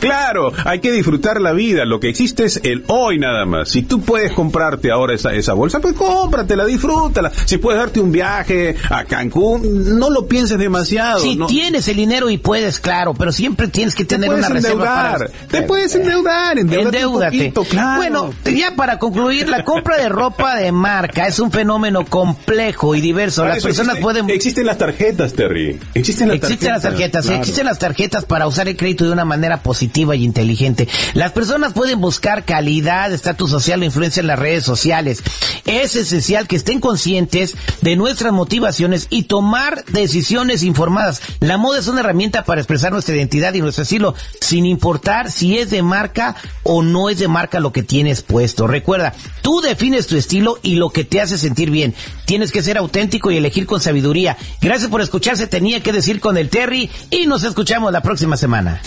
Claro, 0.00 0.52
hay 0.64 0.80
que 0.80 0.92
disfrutar 0.92 1.40
la 1.40 1.52
vida. 1.52 1.84
Lo 1.84 2.00
que 2.00 2.08
existe 2.08 2.44
es 2.44 2.60
el 2.64 2.84
hoy 2.88 3.18
nada 3.18 3.44
más. 3.44 3.68
Si 3.70 3.82
tú 3.82 4.00
puedes 4.00 4.32
comprarte 4.32 4.90
ahora 4.90 5.14
esa, 5.14 5.32
esa 5.34 5.52
bolsa, 5.54 5.80
pues 5.80 5.94
cómpratela, 5.94 6.64
disfrútala. 6.66 7.30
Si 7.44 7.58
puedes 7.58 7.80
darte 7.80 8.00
un 8.00 8.12
viaje 8.12 8.76
a 8.90 9.04
Cancún, 9.04 9.98
no 9.98 10.10
lo 10.10 10.26
pienses 10.26 10.58
demasiado. 10.58 11.20
Si 11.20 11.36
no- 11.36 11.46
tienes 11.46 11.86
el 11.88 11.96
dinero 11.96 12.30
y 12.30 12.38
puedes, 12.38 12.78
claro, 12.80 13.14
pero 13.14 13.32
siempre 13.32 13.68
tienes 13.68 13.94
que 13.94 14.04
te 14.04 14.16
tener 14.16 14.30
una 14.30 14.48
reserva 14.48 14.72
endeudar. 14.72 15.18
para... 15.30 15.48
Te 15.48 15.62
puedes 15.62 15.94
endeudar, 15.94 16.58
endeudate 16.58 16.88
un 16.88 16.94
Endeúdate. 16.94 17.36
poquito, 17.52 17.64
claro. 17.64 17.96
Bueno, 17.98 18.34
ya 18.44 18.74
para 18.76 18.98
concluir, 18.98 19.48
la 19.48 19.64
compra 19.64 19.96
de 19.98 20.08
ropa 20.08 20.56
de 20.56 20.72
marca 20.72 21.26
es 21.26 21.38
un 21.38 21.50
fenómeno 21.50 22.04
complejo 22.04 22.94
y 22.94 23.00
diverso. 23.00 23.42
Para 23.42 23.54
Las 23.54 23.62
personas 23.64 23.96
existe- 23.96 24.02
pueden... 24.02 24.30
Existen 24.30 24.66
las 24.66 24.78
tarjetas, 24.78 25.32
Terry. 25.32 25.78
Existen 25.94 26.28
las 26.28 26.36
Existen 26.38 26.70
las 26.70 26.82
tarjetas, 26.82 27.24
sí, 27.24 27.28
claro. 27.28 27.40
existen 27.42 27.66
las 27.66 27.78
tarjetas 27.78 28.24
para 28.24 28.46
usar 28.46 28.68
el 28.68 28.76
crédito 28.76 29.04
de 29.04 29.12
una 29.12 29.24
manera 29.24 29.58
positiva 29.62 29.81
y 29.82 30.24
inteligente. 30.24 30.88
Las 31.14 31.32
personas 31.32 31.72
pueden 31.72 32.00
buscar 32.00 32.44
calidad, 32.44 33.12
estatus 33.12 33.50
social 33.50 33.82
o 33.82 33.84
influencia 33.84 34.20
en 34.20 34.26
las 34.26 34.38
redes 34.38 34.64
sociales. 34.64 35.22
Es 35.64 35.96
esencial 35.96 36.46
que 36.46 36.56
estén 36.56 36.80
conscientes 36.80 37.54
de 37.80 37.96
nuestras 37.96 38.32
motivaciones 38.32 39.06
y 39.10 39.24
tomar 39.24 39.84
decisiones 39.86 40.62
informadas. 40.62 41.22
La 41.40 41.56
moda 41.56 41.78
es 41.78 41.88
una 41.88 42.00
herramienta 42.00 42.44
para 42.44 42.60
expresar 42.60 42.92
nuestra 42.92 43.14
identidad 43.14 43.54
y 43.54 43.60
nuestro 43.60 43.82
estilo, 43.82 44.14
sin 44.40 44.66
importar 44.66 45.30
si 45.30 45.58
es 45.58 45.70
de 45.70 45.82
marca 45.82 46.36
o 46.62 46.82
no 46.82 47.08
es 47.08 47.18
de 47.18 47.28
marca 47.28 47.60
lo 47.60 47.72
que 47.72 47.82
tienes 47.82 48.22
puesto. 48.22 48.66
Recuerda, 48.66 49.14
tú 49.42 49.60
defines 49.60 50.06
tu 50.06 50.16
estilo 50.16 50.58
y 50.62 50.76
lo 50.76 50.90
que 50.90 51.04
te 51.04 51.20
hace 51.20 51.38
sentir 51.38 51.70
bien. 51.70 51.94
Tienes 52.24 52.52
que 52.52 52.62
ser 52.62 52.78
auténtico 52.78 53.30
y 53.30 53.36
elegir 53.36 53.66
con 53.66 53.80
sabiduría. 53.80 54.36
Gracias 54.60 54.90
por 54.90 55.00
escucharse, 55.00 55.46
tenía 55.46 55.80
que 55.80 55.92
decir 55.92 56.20
con 56.20 56.36
el 56.36 56.48
Terry 56.48 56.90
y 57.10 57.26
nos 57.26 57.44
escuchamos 57.44 57.92
la 57.92 58.02
próxima 58.02 58.36
semana. 58.36 58.80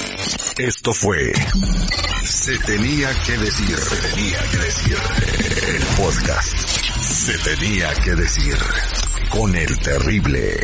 Esto 0.76 0.94
fue 0.94 1.32
Se 2.26 2.58
tenía 2.60 3.10
que 3.24 3.38
decir, 3.38 3.78
se 3.78 3.96
tenía 4.10 4.40
que 4.52 4.58
decir 4.58 4.98
el 5.68 5.84
podcast. 5.98 6.68
Se 7.02 7.38
tenía 7.40 7.94
que 7.96 8.16
decir 8.16 8.58
con 9.30 9.56
el 9.56 9.80
terrible. 9.80 10.58